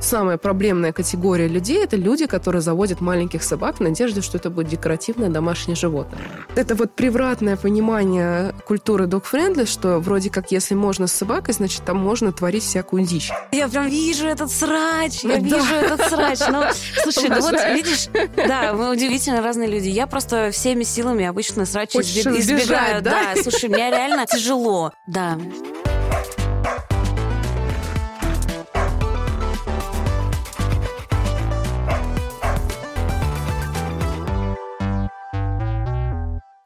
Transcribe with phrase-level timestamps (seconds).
[0.00, 4.68] Самая проблемная категория людей– это люди, которые заводят маленьких собак в надежде, что это будет
[4.68, 6.20] декоративное домашнее животное.
[6.56, 11.98] Это вот превратное понимание культуры dog-friendly, что вроде как если можно с собакой, значит, там
[11.98, 13.30] можно творить всякую дичь.
[13.52, 15.38] Я прям вижу этот срач, я да.
[15.38, 16.38] вижу этот срач.
[16.48, 16.62] Ну,
[17.02, 19.88] слушай, ну вот видишь, да, мы удивительно разные люди.
[19.88, 23.02] Я просто всеми силами обычно срач избегаю.
[23.02, 23.34] Да?
[23.34, 24.92] да, слушай, мне реально тяжело.
[25.06, 25.38] Да.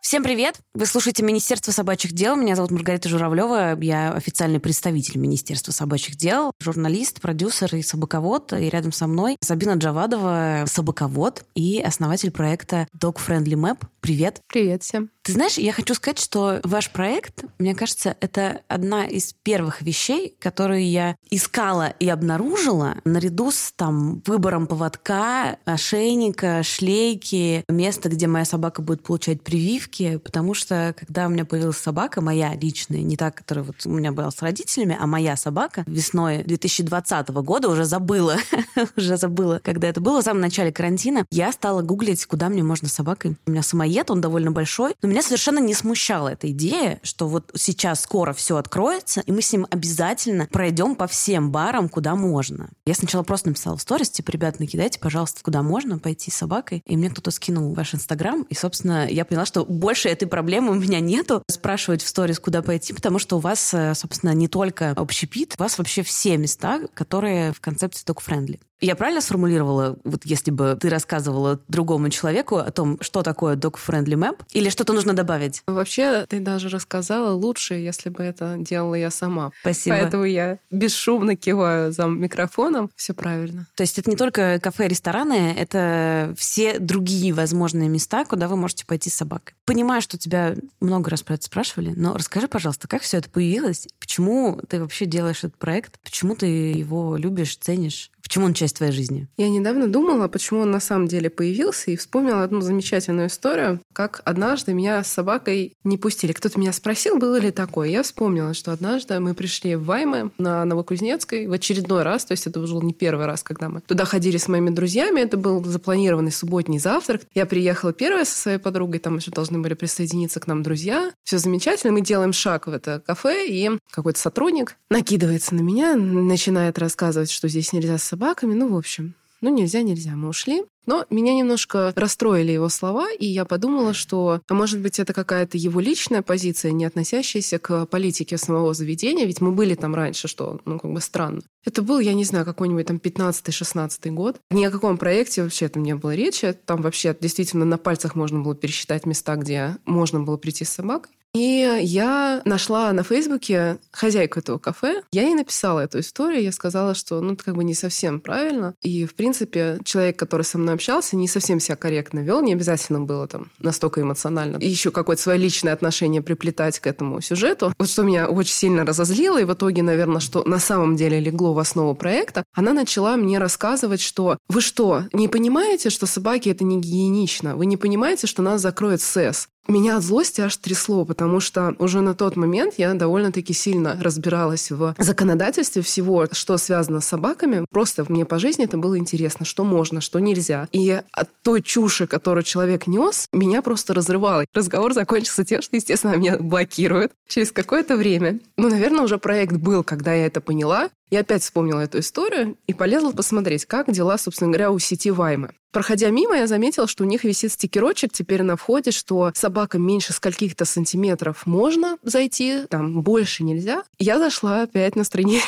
[0.04, 0.60] Всем привет!
[0.74, 2.36] Вы слушаете Министерство собачьих дел.
[2.36, 3.80] Меня зовут Маргарита Журавлева.
[3.80, 8.52] Я официальный представитель Министерства собачьих дел, журналист, продюсер и собаковод.
[8.52, 13.78] И рядом со мной Сабина Джавадова, собаковод и основатель проекта Dog Friendly Map.
[14.02, 14.42] Привет!
[14.46, 15.13] Привет всем!
[15.24, 20.37] Ты знаешь, я хочу сказать, что ваш проект, мне кажется, это одна из первых вещей,
[20.38, 28.45] которые я искала и обнаружила наряду с там выбором поводка, ошейника, шлейки, места, где моя
[28.45, 33.30] собака будет получать прививки, потому что когда у меня появилась собака, моя личная, не та,
[33.30, 38.36] которая вот у меня была с родителями, а моя собака весной 2020 года уже забыла,
[38.98, 42.89] уже забыла, когда это было, в самом начале карантина, я стала гуглить, куда мне можно
[42.89, 43.39] собакой.
[43.47, 47.53] У меня самоед, он довольно большой, но меня совершенно не смущала эта идея, что вот
[47.55, 52.70] сейчас скоро все откроется, и мы с ним обязательно пройдем по всем барам, куда можно.
[52.84, 56.83] Я сначала просто написала в сторис, типа, ребят, накидайте, пожалуйста, куда можно пойти с собакой.
[56.85, 60.75] И мне кто-то скинул ваш инстаграм, и, собственно, я поняла, что больше этой проблемы у
[60.75, 64.91] меня нету спрашивать в сторис, куда пойти, потому что у вас, э, собственно, не только
[64.91, 68.59] общепит, у вас вообще все места, которые в концепции dog-friendly.
[68.80, 74.14] Я правильно сформулировала, вот если бы ты рассказывала другому человеку о том, что такое dog-friendly
[74.14, 75.62] map, или что-то нужно добавить?
[75.67, 79.52] Вообще, ты даже рассказала лучше, если бы это делала я сама.
[79.61, 79.97] Спасибо.
[79.97, 82.91] Поэтому я бесшумно киваю за микрофоном.
[82.97, 83.67] Все правильно.
[83.75, 88.84] То есть это не только кафе, рестораны, это все другие возможные места, куда вы можете
[88.86, 89.55] пойти с собакой.
[89.64, 93.89] Понимаю, что тебя много раз про это спрашивали, но расскажи, пожалуйста, как все это появилось?
[93.98, 95.98] Почему ты вообще делаешь этот проект?
[96.01, 98.11] Почему ты его любишь, ценишь?
[98.34, 99.28] Почему он часть твоей жизни?
[99.36, 104.22] Я недавно думала, почему он на самом деле появился, и вспомнила одну замечательную историю, как
[104.24, 106.33] однажды меня с собакой не пустили.
[106.33, 107.90] Кто-то меня спросил, было ли такое.
[107.90, 112.48] Я вспомнила, что однажды мы пришли в Ваймы на Новокузнецкой в очередной раз, то есть
[112.48, 116.33] это уже не первый раз, когда мы туда ходили с моими друзьями, это был запланированный
[116.33, 117.23] субботний завтрак.
[117.34, 121.12] Я приехала первая со своей подругой, там еще должны были присоединиться к нам друзья.
[121.23, 126.80] Все замечательно, мы делаем шаг в это кафе, и какой-то сотрудник накидывается на меня, начинает
[126.80, 128.55] рассказывать, что здесь нельзя с собаками.
[128.55, 130.12] Ну, в общем, ну, нельзя, нельзя.
[130.17, 130.64] Мы ушли.
[130.87, 135.56] Но меня немножко расстроили его слова, и я подумала, что, а может быть, это какая-то
[135.56, 140.61] его личная позиция, не относящаяся к политике самого заведения, ведь мы были там раньше, что,
[140.67, 141.40] ну, как бы странно.
[141.64, 144.37] Это был, я не знаю, какой-нибудь там 15-16 год.
[144.50, 146.55] Ни о каком проекте вообще там не было речи.
[146.67, 151.12] Там вообще действительно на пальцах можно было пересчитать места, где можно было прийти с собакой.
[151.34, 155.02] И я нашла на Фейсбуке хозяйку этого кафе.
[155.11, 156.44] Я ей написала эту историю.
[156.44, 158.75] Я сказала, что ну, это как бы не совсем правильно.
[158.82, 162.40] И, в принципе, человек, который со мной общался, не совсем себя корректно вел.
[162.40, 164.58] Не обязательно было там настолько эмоционально.
[164.58, 167.75] И еще какое-то свое личное отношение приплетать к этому сюжету.
[167.78, 169.40] Вот что меня очень сильно разозлило.
[169.40, 173.38] И в итоге, наверное, что на самом деле легло в основу проекта, она начала мне
[173.38, 177.56] рассказывать, что вы что, не понимаете, что собаки это не гигиенично?
[177.56, 179.49] Вы не понимаете, что нас закроет СЭС?
[179.67, 184.70] Меня от злости аж трясло, потому что уже на тот момент я довольно-таки сильно разбиралась
[184.70, 187.64] в законодательстве всего, что связано с собаками.
[187.70, 190.69] Просто мне по жизни это было интересно, что можно, что нельзя.
[190.73, 194.44] И от той чуши, которую человек нес, меня просто разрывало.
[194.53, 198.41] Разговор закончился тем, что, естественно, меня блокируют через какое-то время.
[198.58, 200.91] Ну, наверное, уже проект был, когда я это поняла.
[201.11, 205.50] Я опять вспомнила эту историю и полезла посмотреть, как дела, собственно говоря, у сети Ваймы.
[205.70, 210.12] Проходя мимо, я заметила, что у них висит стикерочек теперь на входе, что собака меньше
[210.12, 213.82] скольких-то сантиметров можно зайти, там больше нельзя.
[213.99, 215.44] Я зашла опять на страницу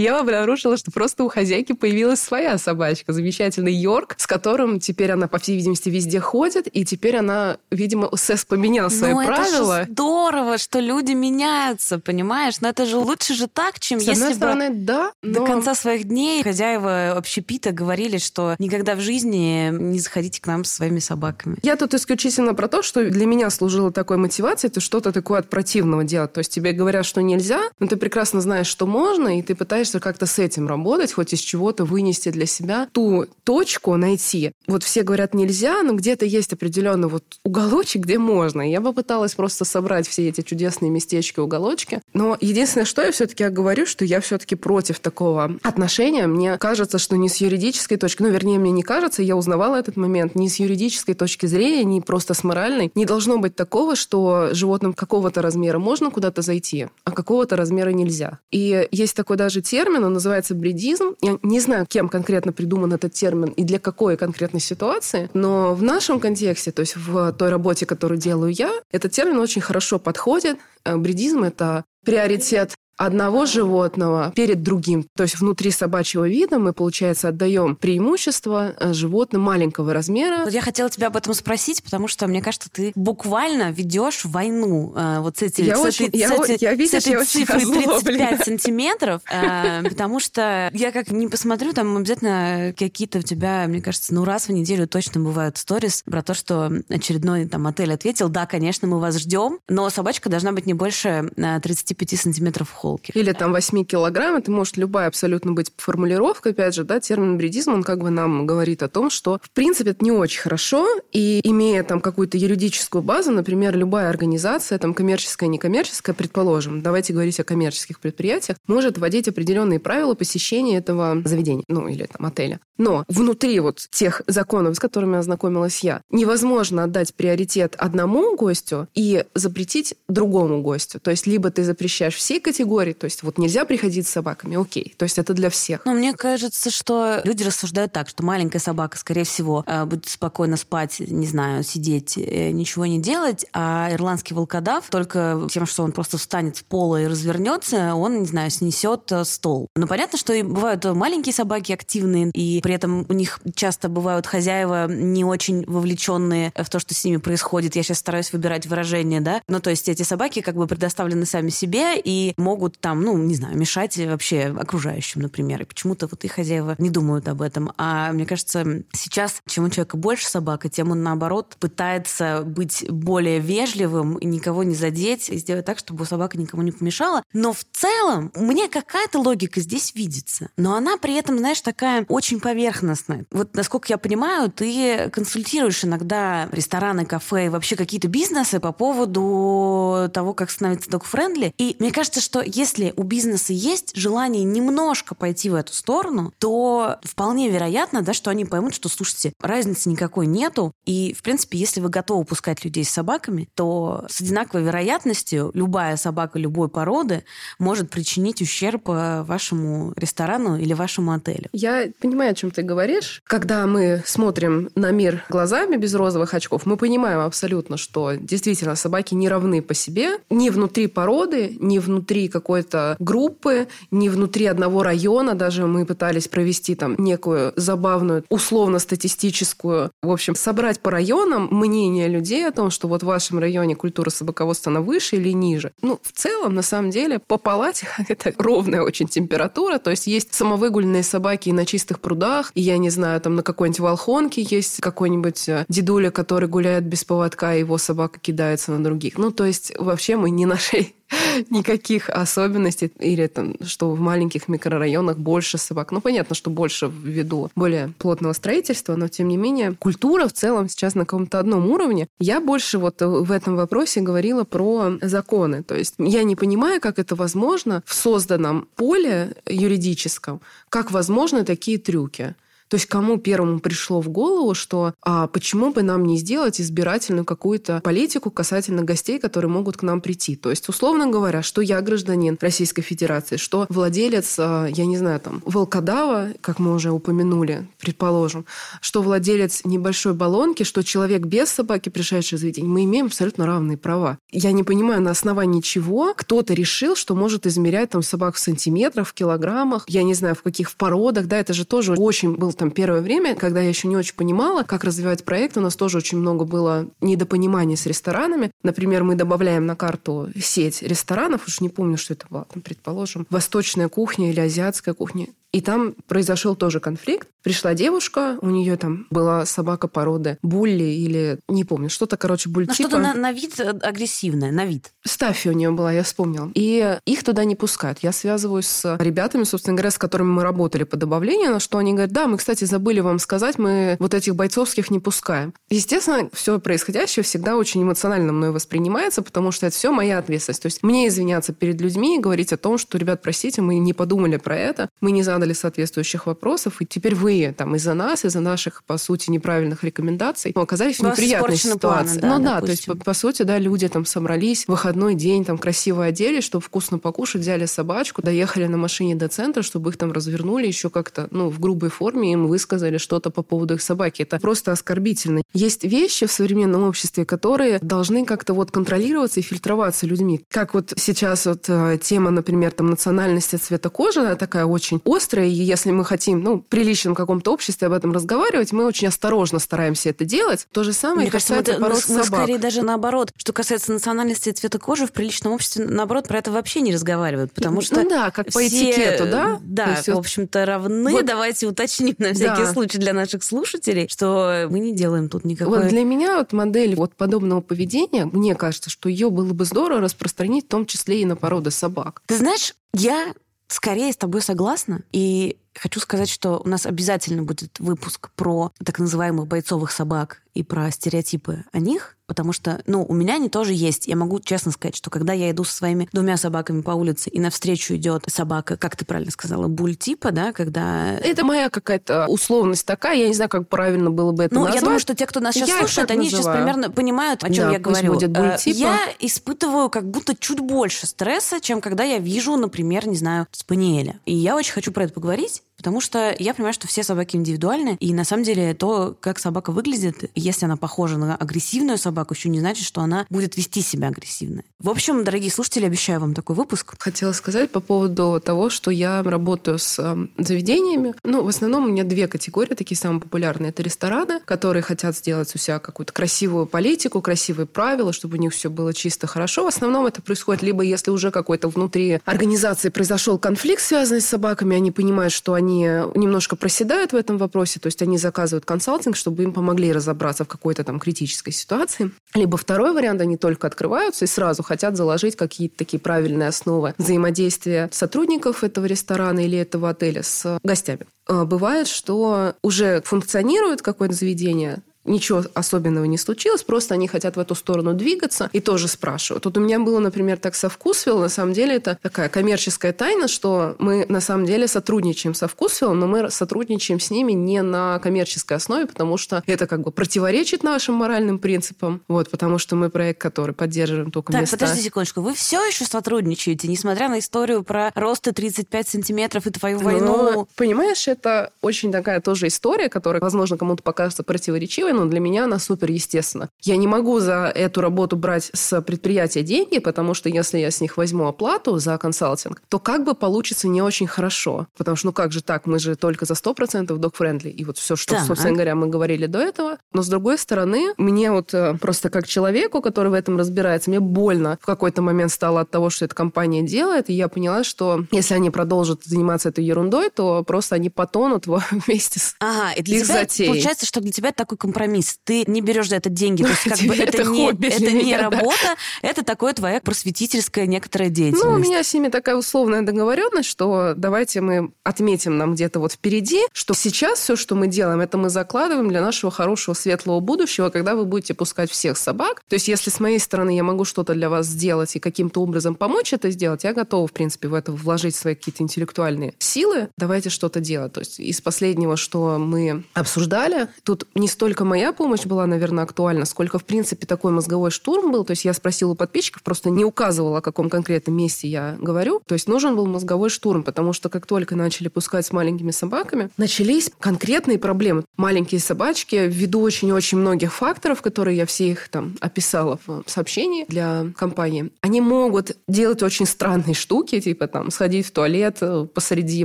[0.00, 5.26] я обнаружила, что просто у хозяйки появилась своя собачка, замечательный Йорк, с которым теперь она,
[5.26, 9.80] по всей видимости, везде ходит, и теперь она, видимо, СЭС поменял свои Но правила.
[9.80, 12.60] Это же здорово, что люди меняются, понимаешь?
[12.60, 15.40] Но это же лучше же так, чем с если одной стороны, бы да, но...
[15.40, 20.64] до конца своих дней хозяева общепита говорили, что никогда в жизни не заходите к нам
[20.64, 21.56] со своими собаками.
[21.62, 25.48] Я тут исключительно про то, что для меня служило такой мотивацией, ты что-то такое от
[25.48, 26.32] противного делать.
[26.34, 29.85] То есть тебе говорят, что нельзя, но ты прекрасно знаешь, что можно, и ты пытаешься
[29.86, 34.52] пытаешься как-то с этим работать, хоть из чего-то вынести для себя ту точку найти.
[34.66, 38.68] Вот все говорят нельзя, но где-то есть определенный вот уголочек, где можно.
[38.68, 42.00] Я попыталась просто собрать все эти чудесные местечки, уголочки.
[42.14, 46.26] Но единственное, что я все-таки говорю, что я все-таки против такого отношения.
[46.26, 49.96] Мне кажется, что не с юридической точки, ну, вернее, мне не кажется, я узнавала этот
[49.96, 54.48] момент, не с юридической точки зрения, не просто с моральной, не должно быть такого, что
[54.52, 58.38] животным какого-то размера можно куда-то зайти, а какого-то размера нельзя.
[58.50, 61.16] И есть такой даже термин, он называется бредизм.
[61.20, 65.82] Я не знаю, кем конкретно придуман этот термин и для какой конкретной ситуации, но в
[65.82, 70.56] нашем контексте, то есть в той работе, которую делаю я, этот термин очень хорошо подходит.
[70.86, 75.06] Э, бредизм– это приоритет одного животного перед другим.
[75.14, 80.44] То есть внутри собачьего вида мы, получается, отдаем преимущество э, животным маленького размера.
[80.44, 84.94] Вот я хотела тебя об этом спросить, потому что, мне кажется, ты буквально ведешь войну
[84.96, 87.12] э, вот с, эти, я с очень, этой, я, с этой, я, видишь, с этой
[87.12, 93.18] я цифрой очень 35 сантиметров, э, потому что я как не посмотрю, там обязательно какие-то
[93.18, 97.46] у тебя, мне кажется, ну раз в неделю точно бывают сторис про то, что очередной
[97.46, 102.12] там отель ответил, да, конечно, мы вас ждем, но собачка должна быть не больше 35
[102.12, 103.12] э, сантиметров в холке.
[103.14, 104.36] Или там 8 килограмм.
[104.36, 106.50] Это может любая абсолютно быть формулировка.
[106.50, 109.90] Опять же, да, термин бредизм, он как бы нам говорит о том, что в принципе
[109.90, 110.86] это не очень хорошо.
[111.12, 117.40] И имея там какую-то юридическую базу, например, любая организация, там коммерческая, некоммерческая, предположим, давайте говорить
[117.40, 122.60] о коммерческих предприятиях, может вводить определенные правила посещения этого заведения, ну или там отеля.
[122.78, 129.24] Но внутри вот тех законов, с которыми ознакомилась я, невозможно отдать приоритет одному гостю и
[129.34, 131.00] запретить другому гостю.
[131.00, 134.94] То есть либо ты запрещаешь всей категории, то есть вот нельзя приходить с собаками, окей.
[134.96, 135.84] То есть это для всех.
[135.84, 140.56] Но мне кажется, что люди рассуждают так, что маленькая собака, скорее всего, э, будет спокойно
[140.56, 145.92] спать, не знаю, сидеть, э, ничего не делать, а ирландский волкодав только тем, что он
[145.92, 149.68] просто встанет с пола и развернется, он, не знаю, снесет э, стол.
[149.76, 154.26] Но понятно, что и бывают маленькие собаки активные, и при этом у них часто бывают
[154.26, 157.76] хозяева не очень вовлеченные в то, что с ними происходит.
[157.76, 159.42] Я сейчас стараюсь выбирать выражение, да.
[159.48, 163.34] Ну, то есть эти собаки как бы предоставлены сами себе и могут там, ну, не
[163.34, 165.62] знаю, мешать вообще окружающим, например.
[165.62, 167.72] И почему-то вот их хозяева не думают об этом.
[167.76, 173.40] А мне кажется, сейчас, чем у человека больше собака, тем он, наоборот, пытается быть более
[173.40, 177.22] вежливым и никого не задеть, и сделать так, чтобы собака никому не помешала.
[177.32, 180.50] Но в целом мне какая-то логика здесь видится.
[180.56, 183.26] Но она при этом, знаешь, такая очень поверхностная.
[183.30, 190.08] Вот, насколько я понимаю, ты консультируешь иногда рестораны, кафе и вообще какие-то бизнесы по поводу
[190.12, 191.52] того, как становиться док-френдли.
[191.58, 196.96] И мне кажется, что если у бизнеса есть желание немножко пойти в эту сторону, то
[197.02, 200.72] вполне вероятно, да, что они поймут, что, слушайте, разницы никакой нету.
[200.86, 205.96] И, в принципе, если вы готовы пускать людей с собаками, то с одинаковой вероятностью любая
[205.96, 207.24] собака любой породы
[207.58, 211.48] может причинить ущерб э, вашему ресторану или вашему отелю.
[211.52, 213.20] Я понимаю, о чем ты говоришь.
[213.26, 219.14] Когда мы смотрим на мир глазами без розовых очков, мы понимаем абсолютно, что действительно собаки
[219.14, 225.34] не равны по себе ни внутри породы, ни внутри какой-то группы, ни внутри одного района.
[225.34, 232.46] Даже мы пытались провести там некую забавную, условно-статистическую, в общем, собрать по районам мнение людей
[232.46, 235.72] о том, что вот в вашем районе культура собаководства она выше или ниже.
[235.82, 240.32] Ну, в целом, на самом деле, по палате это ровная очень температура, то есть есть
[240.32, 244.80] самовыгульные собаки и на чистых прудах, и я не знаю, там на какой-нибудь Волхонке есть
[244.80, 249.18] какой-нибудь э, дедуля, который гуляет без поводка, и его собака кидается на других.
[249.18, 250.95] Ну, то есть вообще мы не нашли
[251.50, 255.92] никаких особенностей, или там, что в маленьких микрорайонах больше собак.
[255.92, 260.68] Ну, понятно, что больше ввиду более плотного строительства, но, тем не менее, культура в целом
[260.68, 262.08] сейчас на каком-то одном уровне.
[262.18, 265.62] Я больше вот в этом вопросе говорила про законы.
[265.62, 271.78] То есть я не понимаю, как это возможно в созданном поле юридическом, как возможны такие
[271.78, 272.34] трюки.
[272.68, 277.24] То есть кому первому пришло в голову, что а почему бы нам не сделать избирательную
[277.24, 280.36] какую-то политику касательно гостей, которые могут к нам прийти?
[280.36, 285.20] То есть, условно говоря, что я гражданин Российской Федерации, что владелец, а, я не знаю,
[285.20, 288.46] там, волкодава, как мы уже упомянули, предположим,
[288.80, 293.76] что владелец небольшой баллонки, что человек без собаки, пришедший в заведение, мы имеем абсолютно равные
[293.78, 294.18] права.
[294.30, 299.08] Я не понимаю, на основании чего кто-то решил, что может измерять там собак в сантиметрах,
[299.08, 302.52] в килограммах, я не знаю, в каких в породах, да, это же тоже очень был
[302.56, 305.98] там первое время, когда я еще не очень понимала, как развивать проект, у нас тоже
[305.98, 308.50] очень много было недопонимания с ресторанами.
[308.62, 313.26] Например, мы добавляем на карту сеть ресторанов, уж не помню, что это было, там, предположим,
[313.30, 315.28] восточная кухня или азиатская кухня.
[315.56, 317.28] И там произошел тоже конфликт.
[317.42, 322.66] Пришла девушка, у нее там была собака породы булли или не помню, что-то, короче, буль
[322.66, 324.92] ну, что-то на, на вид э, агрессивное, на вид.
[325.02, 326.50] Стаффи у нее была, я вспомнила.
[326.54, 328.00] И их туда не пускают.
[328.02, 331.92] Я связываюсь с ребятами, собственно говоря, с которыми мы работали по добавлению, на что они
[331.92, 335.54] говорят, да, мы, кстати, забыли вам сказать, мы вот этих бойцовских не пускаем.
[335.70, 340.60] Естественно, все происходящее всегда очень эмоционально мной воспринимается, потому что это все моя ответственность.
[340.60, 343.94] То есть мне извиняться перед людьми и говорить о том, что, ребят, простите, мы не
[343.94, 348.40] подумали про это, мы не задали соответствующих вопросов, и теперь вы там из-за нас, из-за
[348.40, 352.20] наших, по сути, неправильных рекомендаций ну, оказались в неприятной ситуации.
[352.20, 352.66] Планы, да, ну да, допустим.
[352.66, 356.44] то есть, по, по сути, да, люди там собрались в выходной день, там красиво оделись,
[356.44, 360.90] чтобы вкусно покушать, взяли собачку, доехали на машине до центра, чтобы их там развернули еще
[360.90, 364.22] как-то, ну, в грубой форме, им высказали что-то по поводу их собаки.
[364.22, 365.42] Это просто оскорбительно.
[365.52, 370.44] Есть вещи в современном обществе, которые должны как-то вот контролироваться и фильтроваться людьми.
[370.48, 375.35] Как вот сейчас вот э, тема, например, там национальности цвета кожи, она такая очень острая,
[375.42, 380.10] и если мы хотим, ну, приличном каком-то обществе об этом разговаривать, мы очень осторожно стараемся
[380.10, 380.66] это делать.
[380.72, 382.30] То же самое Мне касается кажется, пород мы, собак.
[382.30, 383.30] Мы скорее даже наоборот.
[383.36, 387.80] Что касается национальности цвета кожи, в приличном обществе, наоборот, про это вообще не разговаривают, потому
[387.80, 388.02] что...
[388.02, 389.58] Ну да, как по все, этикету, да?
[389.62, 391.12] Да, есть, в общем-то, равны.
[391.12, 392.72] Вот, Давайте уточним на всякий да.
[392.72, 395.80] случай для наших слушателей, что мы не делаем тут никакой...
[395.80, 400.00] Вот для меня вот модель вот подобного поведения, мне кажется, что ее было бы здорово
[400.00, 402.22] распространить в том числе и на породы собак.
[402.26, 403.34] Ты знаешь, я
[403.68, 405.02] скорее с тобой согласна.
[405.12, 410.62] И хочу сказать, что у нас обязательно будет выпуск про так называемых бойцовых собак и
[410.62, 414.06] про стереотипы о них потому что, ну, у меня они тоже есть.
[414.06, 417.40] Я могу честно сказать, что когда я иду со своими двумя собаками по улице, и
[417.40, 421.14] навстречу идет собака, как ты правильно сказала, буль типа, да, когда...
[421.14, 424.76] Это моя какая-то условность такая, я не знаю, как правильно было бы это ну, назвать.
[424.76, 426.42] я думаю, что те, кто нас сейчас я слушает, они называю.
[426.42, 428.14] сейчас примерно понимают, о чем да, я говорю.
[428.14, 428.76] Будет буль э, типа.
[428.76, 434.20] Я испытываю как будто чуть больше стресса, чем когда я вижу, например, не знаю, спаниеля.
[434.24, 437.96] И я очень хочу про это поговорить, Потому что я понимаю, что все собаки индивидуальны,
[438.00, 442.48] и на самом деле то, как собака выглядит, если она похожа на агрессивную собаку, еще
[442.48, 444.62] не значит, что она будет вести себя агрессивно.
[444.78, 446.94] В общем, дорогие слушатели, обещаю вам такой выпуск.
[446.98, 451.14] Хотела сказать по поводу того, что я работаю с э, заведениями.
[451.24, 453.70] Ну, в основном у меня две категории, такие самые популярные.
[453.70, 458.52] Это рестораны, которые хотят сделать у себя какую-то красивую политику, красивые правила, чтобы у них
[458.52, 459.64] все было чисто хорошо.
[459.64, 464.76] В основном это происходит либо если уже какой-то внутри организации произошел конфликт, связанный с собаками,
[464.76, 469.42] они понимают, что они немножко проседают в этом вопросе, то есть они заказывают консалтинг, чтобы
[469.42, 472.10] им помогли разобраться в какой-то там критической ситуации.
[472.34, 477.88] Либо второй вариант, они только открываются и сразу хотят заложить какие-то такие правильные основы взаимодействия
[477.92, 481.06] сотрудников этого ресторана или этого отеля с гостями.
[481.28, 487.40] А, бывает, что уже функционирует какое-то заведение, ничего особенного не случилось, просто они хотят в
[487.40, 489.44] эту сторону двигаться и тоже спрашивают.
[489.44, 493.28] Тут у меня было, например, так со Вкусвилл, на самом деле это такая коммерческая тайна,
[493.28, 497.98] что мы на самом деле сотрудничаем со Вкусвилл, но мы сотрудничаем с ними не на
[497.98, 502.90] коммерческой основе, потому что это как бы противоречит нашим моральным принципам, вот, потому что мы
[502.90, 504.56] проект, который поддерживаем только так, места.
[504.56, 509.78] подожди секундочку, вы все еще сотрудничаете, несмотря на историю про росты 35 сантиметров и твою
[509.78, 510.32] войну?
[510.32, 515.44] Ну, понимаешь, это очень такая тоже история, которая, возможно, кому-то покажется противоречивой, но для меня
[515.44, 516.48] она супер естественна.
[516.62, 520.80] Я не могу за эту работу брать с предприятия деньги, потому что если я с
[520.80, 524.66] них возьму оплату за консалтинг, то как бы получится не очень хорошо.
[524.76, 527.50] Потому что, ну как же так, мы же только за 100% dog-friendly.
[527.50, 528.24] И вот все, что, да.
[528.24, 529.78] собственно говоря, мы говорили до этого.
[529.92, 534.00] Но с другой стороны, мне вот э, просто как человеку, который в этом разбирается, мне
[534.00, 538.04] больно в какой-то момент стало от того, что эта компания делает, и я поняла, что
[538.10, 542.98] если они продолжат заниматься этой ерундой, то просто они потонут вместе с ага, и для
[542.98, 543.50] их тебя, затеей.
[543.50, 545.18] Получается, что для тебя такой компромисс компромисс.
[545.24, 546.42] Ты не берешь за это деньги.
[546.42, 551.44] То есть как бы это, не, это не работа, это такое твоя просветительская некоторая деятельность.
[551.44, 555.92] Ну, у меня с ними такая условная договоренность, что давайте мы отметим нам где-то вот
[555.92, 560.70] впереди, что сейчас все, что мы делаем, это мы закладываем для нашего хорошего светлого будущего,
[560.70, 562.42] когда вы будете пускать всех собак.
[562.48, 565.74] То есть если с моей стороны я могу что-то для вас сделать и каким-то образом
[565.74, 569.88] помочь это сделать, я готова, в принципе, в это вложить свои какие-то интеллектуальные силы.
[569.96, 570.92] Давайте что-то делать.
[570.92, 576.24] То есть из последнего, что мы обсуждали, тут не столько моя помощь была, наверное, актуальна,
[576.24, 578.24] сколько, в принципе, такой мозговой штурм был.
[578.24, 582.20] То есть я спросила у подписчиков, просто не указывала, о каком конкретном месте я говорю.
[582.26, 586.30] То есть нужен был мозговой штурм, потому что как только начали пускать с маленькими собаками,
[586.36, 588.04] начались конкретные проблемы.
[588.16, 594.06] Маленькие собачки, ввиду очень-очень многих факторов, которые я все их там описала в сообщении для
[594.16, 599.44] компании, они могут делать очень странные штуки, типа там сходить в туалет э, посреди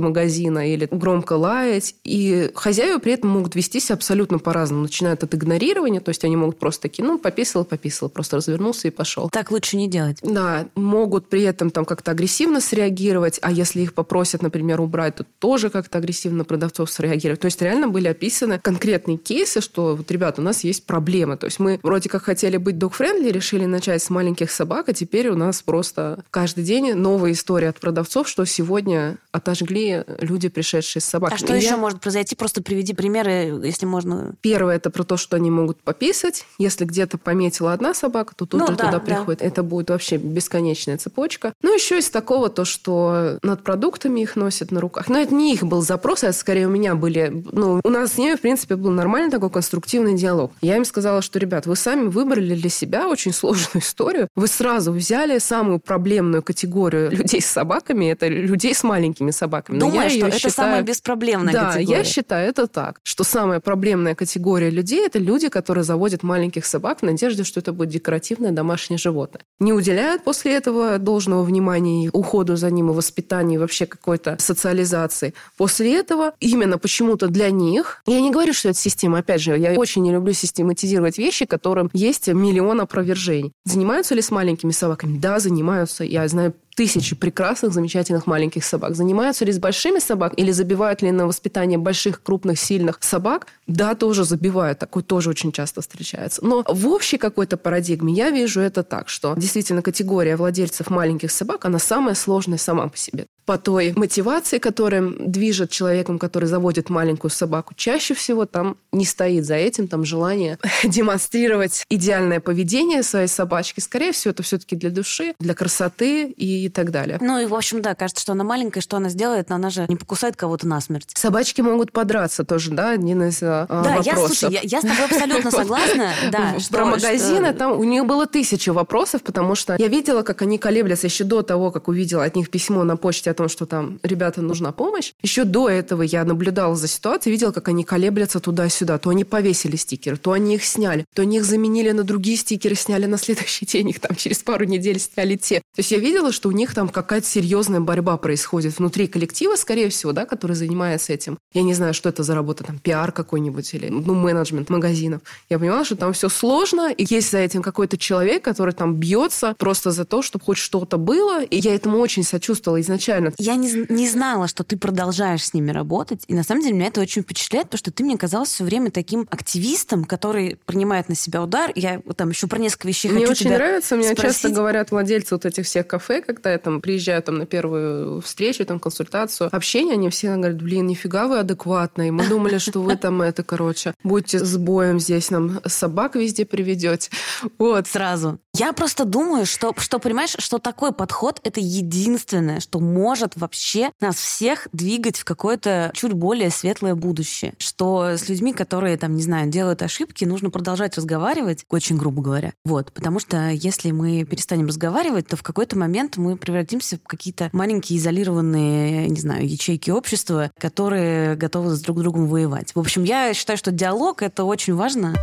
[0.00, 1.94] магазина или громко лаять.
[2.04, 4.88] И хозяева при этом могут вестись абсолютно по-разному.
[5.12, 8.90] Начинают метод игнорирования, то есть они могут просто такие, ну, пописал, пописал, просто развернулся и
[8.90, 9.28] пошел.
[9.30, 10.18] Так лучше не делать.
[10.22, 15.26] Да, могут при этом там как-то агрессивно среагировать, а если их попросят, например, убрать, то
[15.38, 17.40] тоже как-то агрессивно продавцов среагировать.
[17.40, 21.36] То есть реально были описаны конкретные кейсы, что вот, ребята, у нас есть проблемы.
[21.36, 25.28] То есть мы вроде как хотели быть dog-friendly, решили начать с маленьких собак, а теперь
[25.28, 31.04] у нас просто каждый день новая история от продавцов, что сегодня отожгли люди, пришедшие с
[31.04, 31.32] собак.
[31.34, 32.34] А что И еще я- может произойти?
[32.34, 34.34] Просто приведи примеры, если можно.
[34.40, 36.46] Первое это про то, что они могут пописать.
[36.58, 39.00] Если где-то пометила одна собака, то тут Ну же да, туда да.
[39.00, 39.42] приходит.
[39.42, 41.52] Это будет вообще бесконечная цепочка.
[41.60, 45.08] Ну, еще из такого то, что над продуктами их носят на руках.
[45.08, 47.44] Но это не их был запрос, а скорее у меня были...
[47.50, 50.52] Ну, у нас с ними, в принципе, был нормальный такой конструктивный диалог.
[50.60, 54.28] Я им сказала, что, ребят, вы сами выбрали для себя очень сложную историю.
[54.36, 58.06] Вы сразу взяли самую проблемную категорию людей с собаками.
[58.06, 59.78] Это людей с маленькими собаками.
[59.80, 61.98] Думаю, что это считаю- самая беспроблемная да, категория.
[61.98, 67.00] я считаю это так, что самая проблемная категория людей– это люди, которые заводят маленьких собак
[67.00, 69.42] в надежде, что это будет декоративное домашнее животное.
[69.60, 74.36] Не уделяют после этого должного внимания и уходу за ним, и воспитанию, и вообще какой-то
[74.38, 75.34] социализации.
[75.56, 79.72] После этого именно почему-то для них, я не говорю, что это система, опять же, я
[79.74, 83.52] очень не люблю систематизировать вещи, которым есть миллион опровержений.
[83.64, 85.18] Занимаются ли с маленькими собаками?
[85.18, 86.04] Да, занимаются.
[86.04, 88.94] Я знаю тысячи прекрасных, замечательных маленьких собак.
[88.94, 93.46] Занимаются ли с большими собак или забивают ли на воспитание больших, крупных, сильных собак?
[93.66, 94.78] Да, тоже забивают.
[94.78, 96.44] Такое тоже очень часто встречается.
[96.44, 101.64] Но в общей какой-то парадигме я вижу это так, что действительно категория владельцев маленьких собак,
[101.64, 103.26] она самая сложная сама по себе.
[103.44, 109.44] По той мотивации, которая движет человеком, который заводит маленькую собаку, чаще всего там не стоит
[109.44, 113.80] за этим там желание демонстрировать идеальное поведение своей собачки.
[113.80, 117.18] Скорее всего, это все-таки для души, для красоты и так далее.
[117.20, 119.86] Ну и, в общем, да, кажется, что она маленькая, что она сделает, но она же
[119.88, 121.10] не покусает кого-то насмерть.
[121.14, 124.38] Собачки могут подраться тоже, да, один из а, Да, я, вопросов.
[124.38, 126.10] слушай, я, я с тобой абсолютно согласна.
[126.30, 130.22] Да, что- Про магазины что- там у нее было тысяча вопросов, потому что я видела,
[130.22, 133.48] как они колеблятся еще до того, как увидела от них письмо на почте о том,
[133.48, 135.12] что там ребята нужна помощь.
[135.22, 138.98] Еще до этого я наблюдала за ситуацией, видела, как они колеблятся туда-сюда.
[138.98, 142.74] То они повесили стикеры, то они их сняли, то они их заменили на другие стикеры,
[142.74, 145.60] сняли на следующий день, их там через пару недель сняли те.
[145.60, 149.88] То есть я видела, что у них там какая-то серьезная борьба происходит внутри коллектива, скорее
[149.88, 151.38] всего, да, который занимается этим.
[151.54, 155.22] Я не знаю, что это за работа, там, пиар какой-нибудь или, ну, менеджмент магазинов.
[155.48, 159.54] Я понимала, что там все сложно, и есть за этим какой-то человек, который там бьется
[159.58, 163.32] просто за то, чтобы хоть что-то было, и я этому очень сочувствовала изначально.
[163.38, 166.24] Я не, не знала, что ты продолжаешь с ними работать.
[166.26, 168.90] И на самом деле меня это очень впечатляет, потому что ты мне казалась все время
[168.90, 171.72] таким активистом, который принимает на себя удар.
[171.74, 175.34] Я там еще про несколько вещей Мне хочу очень тебя нравится, мне часто говорят владельцы
[175.34, 179.94] вот этих всех кафе, когда я там приезжаю там на первую встречу, там консультацию, общение,
[179.94, 182.10] они все говорят, блин, нифига вы адекватные.
[182.10, 187.10] Мы думали, что вы там это, короче, будете с боем здесь нам собак везде приведете.
[187.58, 187.86] Вот.
[187.86, 188.38] сразу.
[188.54, 194.16] Я просто думаю, что, что понимаешь, что такой подход это единственное, что может вообще нас
[194.16, 197.54] всех двигать в какое-то чуть более светлое будущее.
[197.58, 202.52] Что с людьми, которые, там, не знаю, делают ошибки, нужно продолжать разговаривать, очень грубо говоря.
[202.64, 207.50] Вот, потому что если мы перестанем разговаривать, то в какой-то момент мы превратимся в какие-то
[207.52, 212.74] маленькие изолированные, не знаю, ячейки общества, которые готовы с друг другом воевать.
[212.74, 215.14] В общем, я считаю, что диалог— это очень важно.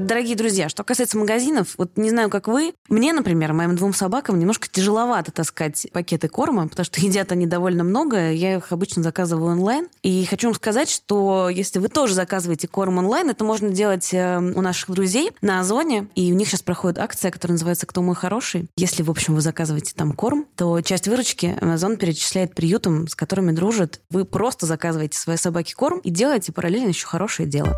[0.00, 4.38] Дорогие друзья, что касается магазинов, вот не знаю, как вы, мне, например, моим двум собакам
[4.38, 9.52] немножко тяжеловато таскать пакеты корма, потому что едят они довольно много, я их обычно заказываю
[9.52, 9.88] онлайн.
[10.02, 14.38] И хочу вам сказать, что если вы тоже заказываете корм онлайн, это можно делать э,
[14.38, 18.14] у наших друзей на Озоне, и у них сейчас проходит акция, которая называется «Кто мой
[18.14, 18.68] хороший?».
[18.76, 23.52] Если, в общем, вы заказываете там корм, то часть выручки Amazon перечисляет приютам, с которыми
[23.52, 24.00] дружит.
[24.08, 27.76] Вы просто заказываете своей собаке корм и делаете параллельно еще хорошее дело.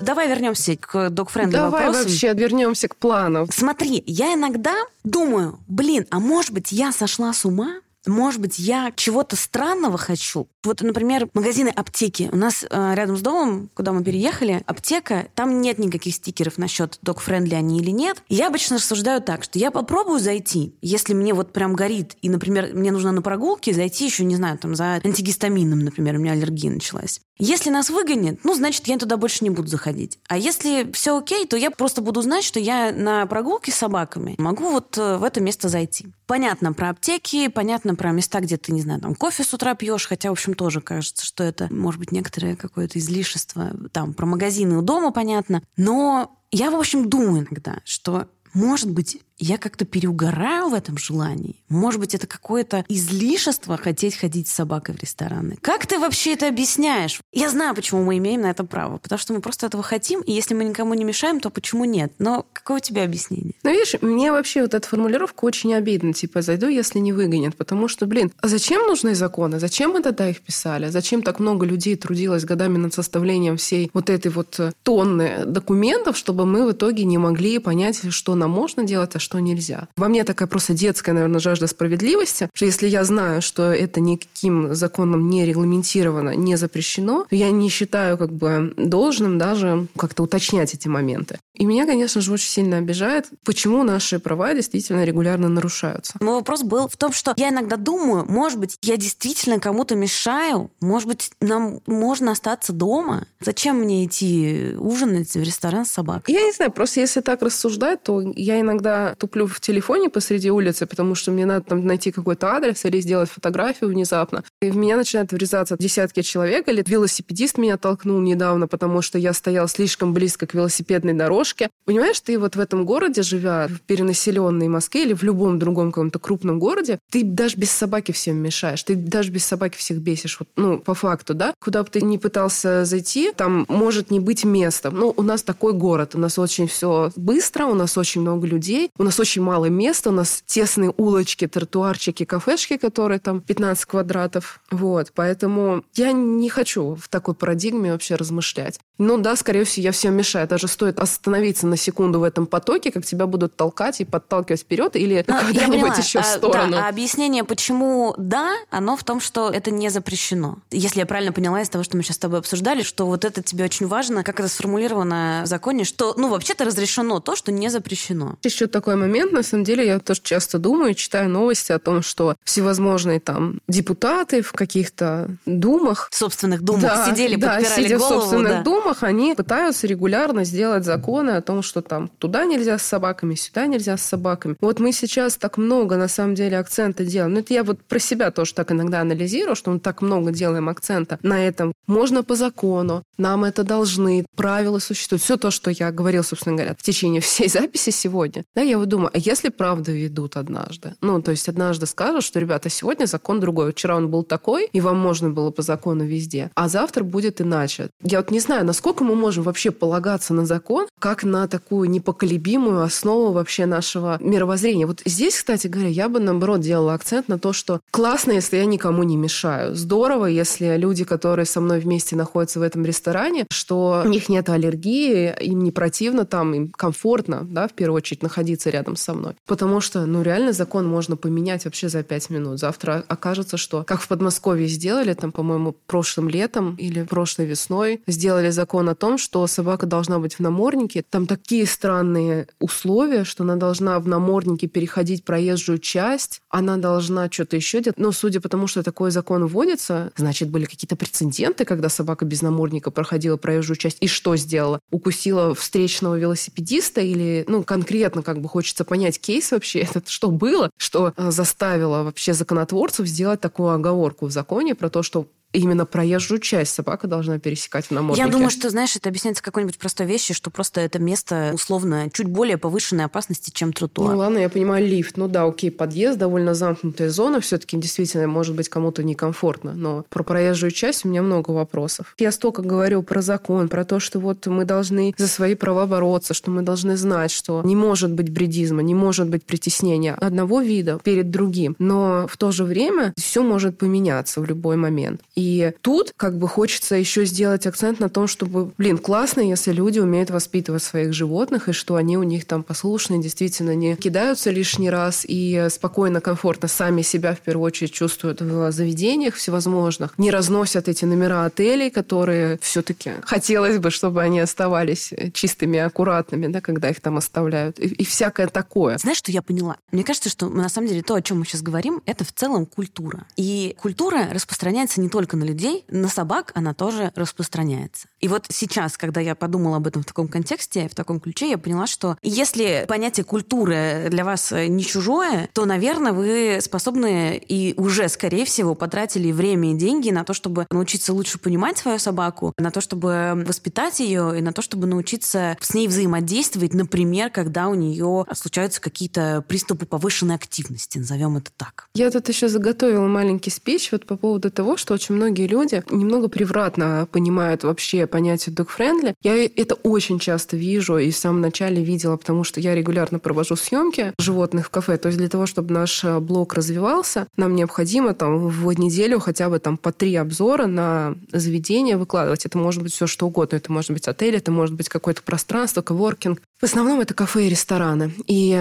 [0.00, 2.02] Давай вернемся к dog-friendly Давай вопросам.
[2.04, 3.46] вообще вернемся к плану.
[3.52, 7.80] Смотри, я иногда думаю, блин, а может быть, я сошла с ума?
[8.06, 10.48] Может быть, я чего-то странного хочу?
[10.62, 12.28] Вот, например, магазины аптеки.
[12.32, 16.98] У нас э, рядом с домом, куда мы переехали, аптека, там нет никаких стикеров насчет
[17.00, 18.22] dog-friendly они или нет.
[18.28, 22.74] Я обычно рассуждаю так, что я попробую зайти, если мне вот прям горит, и, например,
[22.74, 26.70] мне нужно на прогулке зайти еще, не знаю, там за антигистамином, например, у меня аллергия
[26.70, 27.22] началась.
[27.42, 30.18] Если нас выгонят, ну, значит, я туда больше не буду заходить.
[30.28, 34.34] А если все окей, то я просто буду знать, что я на прогулке с собаками
[34.36, 36.08] могу вот э, в это место зайти.
[36.26, 40.06] Понятно про аптеки, понятно про места, где ты, не знаю, там кофе с утра пьешь,
[40.06, 43.72] хотя, в общем, тоже кажется, что это, может быть, некоторое какое-то излишество.
[43.92, 45.62] Там про магазины у дома понятно.
[45.76, 51.56] Но я, в общем, думаю иногда, что может быть, я как-то переугораю в этом желании.
[51.68, 55.56] Может быть, это какое-то излишество хотеть ходить с собакой в рестораны.
[55.60, 57.20] Как ты вообще это объясняешь?
[57.32, 58.98] Я знаю, почему мы имеем на это право.
[58.98, 62.12] Потому что мы просто этого хотим, и если мы никому не мешаем, то почему нет?
[62.18, 63.54] Но какое у тебя объяснение?
[63.62, 66.12] Ну, видишь, мне вообще вот эта формулировка очень обидна.
[66.12, 67.56] Типа, зайду, если не выгонят.
[67.56, 69.58] Потому что, блин, а зачем нужны законы?
[69.58, 70.88] Зачем мы тогда их писали?
[70.88, 76.16] Зачем так много людей трудилось годами над составлением всей вот этой вот э, тонны документов,
[76.16, 79.88] чтобы мы в итоге не могли понять, что нам можно делать, а что нельзя?
[79.96, 84.74] Во мне такая просто детская, наверное, жажда справедливости, что если я знаю, что это никаким
[84.74, 90.74] законом не регламентировано, не запрещено, то я не считаю как бы должным даже как-то уточнять
[90.74, 91.38] эти моменты.
[91.60, 96.14] И меня, конечно же, очень сильно обижает, почему наши права действительно регулярно нарушаются.
[96.18, 100.70] Мой вопрос был в том, что я иногда думаю, может быть, я действительно кому-то мешаю,
[100.80, 103.26] может быть, нам можно остаться дома.
[103.40, 106.32] Зачем мне идти ужинать в ресторан с собакой?
[106.32, 110.86] Я не знаю, просто если так рассуждать, то я иногда туплю в телефоне посреди улицы,
[110.86, 114.44] потому что мне надо там найти какой-то адрес или сделать фотографию внезапно.
[114.62, 119.34] И в меня начинают врезаться десятки человек, или велосипедист меня толкнул недавно, потому что я
[119.34, 121.70] стоял слишком близко к велосипедной дорожке, дорожке.
[121.84, 126.18] Понимаешь, ты вот в этом городе, живя в перенаселенной Москве или в любом другом каком-то
[126.18, 130.38] крупном городе, ты даже без собаки всем мешаешь, ты даже без собаки всех бесишь.
[130.38, 131.54] Вот, ну, по факту, да?
[131.62, 134.90] Куда бы ты ни пытался зайти, там может не быть места.
[134.90, 138.90] Ну, у нас такой город, у нас очень все быстро, у нас очень много людей,
[138.98, 144.60] у нас очень мало места, у нас тесные улочки, тротуарчики, кафешки, которые там 15 квадратов.
[144.70, 148.78] Вот, поэтому я не хочу в такой парадигме вообще размышлять.
[149.00, 150.46] Ну да, скорее всего, я всем мешаю.
[150.46, 154.94] Даже стоит остановиться на секунду в этом потоке, как тебя будут толкать и подталкивать вперед
[154.94, 156.72] или ну, куда-нибудь еще а, в сторону.
[156.72, 160.58] Да, а объяснение, почему да, оно в том, что это не запрещено.
[160.70, 163.42] Если я правильно поняла из того, что мы сейчас с тобой обсуждали, что вот это
[163.42, 167.70] тебе очень важно, как это сформулировано в законе, что, ну, вообще-то разрешено то, что не
[167.70, 168.36] запрещено.
[168.42, 172.36] Еще такой момент, на самом деле, я тоже часто думаю, читаю новости о том, что
[172.44, 176.08] всевозможные там депутаты в каких-то думах...
[176.10, 178.14] В собственных думах да, сидели, да, подпирали сидя голову.
[178.14, 178.62] в собственных да.
[178.62, 183.34] думах, форумах они пытаются регулярно сделать законы о том, что там туда нельзя с собаками,
[183.34, 184.56] сюда нельзя с собаками.
[184.60, 187.34] Вот мы сейчас так много, на самом деле, акцента делаем.
[187.34, 190.68] Ну, это я вот про себя тоже так иногда анализирую, что мы так много делаем
[190.68, 191.72] акцента на этом.
[191.86, 195.22] Можно по закону, нам это должны, правила существуют.
[195.22, 198.44] Все то, что я говорил, собственно говоря, в течение всей записи сегодня.
[198.54, 200.94] Да, я вот думаю, а если правда ведут однажды?
[201.00, 203.72] Ну, то есть однажды скажут, что, ребята, сегодня закон другой.
[203.72, 206.50] Вчера он был такой, и вам можно было по закону везде.
[206.54, 207.90] А завтра будет иначе.
[208.02, 211.90] Я вот не знаю, насколько насколько мы можем вообще полагаться на закон, как на такую
[211.90, 214.86] непоколебимую основу вообще нашего мировоззрения.
[214.86, 218.64] Вот здесь, кстати говоря, я бы, наоборот, делала акцент на то, что классно, если я
[218.64, 219.74] никому не мешаю.
[219.74, 224.48] Здорово, если люди, которые со мной вместе находятся в этом ресторане, что у них нет
[224.48, 229.34] аллергии, им не противно там, им комфортно, да, в первую очередь, находиться рядом со мной.
[229.46, 232.58] Потому что, ну, реально закон можно поменять вообще за пять минут.
[232.58, 238.48] Завтра окажется, что, как в Подмосковье сделали, там, по-моему, прошлым летом или прошлой весной, сделали
[238.60, 241.02] закон о том, что собака должна быть в наморднике.
[241.02, 247.56] Там такие странные условия, что она должна в наморднике переходить проезжую часть, она должна что-то
[247.56, 247.98] еще делать.
[247.98, 252.42] Но судя по тому, что такой закон вводится, значит, были какие-то прецеденты, когда собака без
[252.42, 254.78] намордника проходила проезжую часть и что сделала?
[254.90, 260.68] Укусила встречного велосипедиста или, ну, конкретно как бы хочется понять кейс вообще, это что было,
[260.76, 266.40] что э, заставило вообще законотворцев сделать такую оговорку в законе про то, что именно проезжую
[266.40, 268.26] часть собака должна пересекать в наморднике.
[268.26, 272.26] Я думаю, что, знаешь, это объясняется какой-нибудь простой вещью, что просто это место условно чуть
[272.26, 274.12] более повышенной опасности, чем тротуар.
[274.12, 275.16] Ну ладно, я понимаю, лифт.
[275.16, 279.72] Ну да, окей, подъезд, довольно замкнутая зона, все-таки действительно может быть кому-то некомфортно.
[279.72, 282.14] Но про проезжую часть у меня много вопросов.
[282.18, 286.34] Я столько говорю про закон, про то, что вот мы должны за свои права бороться,
[286.34, 291.00] что мы должны знать, что не может быть бредизма, не может быть притеснения одного вида
[291.02, 291.74] перед другим.
[291.78, 295.20] Но в то же время все может поменяться в любой момент.
[295.40, 299.98] И тут как бы хочется еще сделать акцент на том, чтобы, блин, классно, если люди
[299.98, 304.90] умеют воспитывать своих животных, и что они у них там послушные, действительно не кидаются лишний
[304.90, 310.88] раз и спокойно, комфортно сами себя в первую очередь чувствуют в заведениях всевозможных, не разносят
[310.88, 317.00] эти номера отелей, которые все-таки хотелось бы, чтобы они оставались чистыми, аккуратными, да, когда их
[317.00, 318.98] там оставляют, и, и всякое такое.
[318.98, 319.78] Знаешь, что я поняла?
[319.90, 322.66] Мне кажется, что на самом деле то, о чем мы сейчас говорим, это в целом
[322.66, 323.24] культура.
[323.36, 328.08] И культура распространяется не только только на людей, на собак она тоже распространяется.
[328.20, 331.56] И вот сейчас, когда я подумала об этом в таком контексте, в таком ключе, я
[331.56, 338.08] поняла, что если понятие культуры для вас не чужое, то, наверное, вы способны и уже,
[338.08, 342.72] скорее всего, потратили время и деньги на то, чтобы научиться лучше понимать свою собаку, на
[342.72, 347.74] то, чтобы воспитать ее и на то, чтобы научиться с ней взаимодействовать, например, когда у
[347.74, 351.88] нее случаются какие-то приступы повышенной активности, назовем это так.
[351.94, 356.28] Я тут еще заготовила маленький спич вот по поводу того, что очень многие люди немного
[356.28, 359.12] превратно понимают вообще понятие dog-friendly.
[359.22, 363.54] Я это очень часто вижу и в самом начале видела, потому что я регулярно провожу
[363.54, 364.96] съемки животных в кафе.
[364.96, 369.50] То есть для того, чтобы наш э, блог развивался, нам необходимо там в неделю хотя
[369.50, 372.46] бы там по три обзора на заведение выкладывать.
[372.46, 373.56] Это может быть все что угодно.
[373.56, 376.40] Это может быть отель, это может быть какое-то пространство, коворкинг.
[376.58, 378.10] В основном это кафе и рестораны.
[378.26, 378.58] И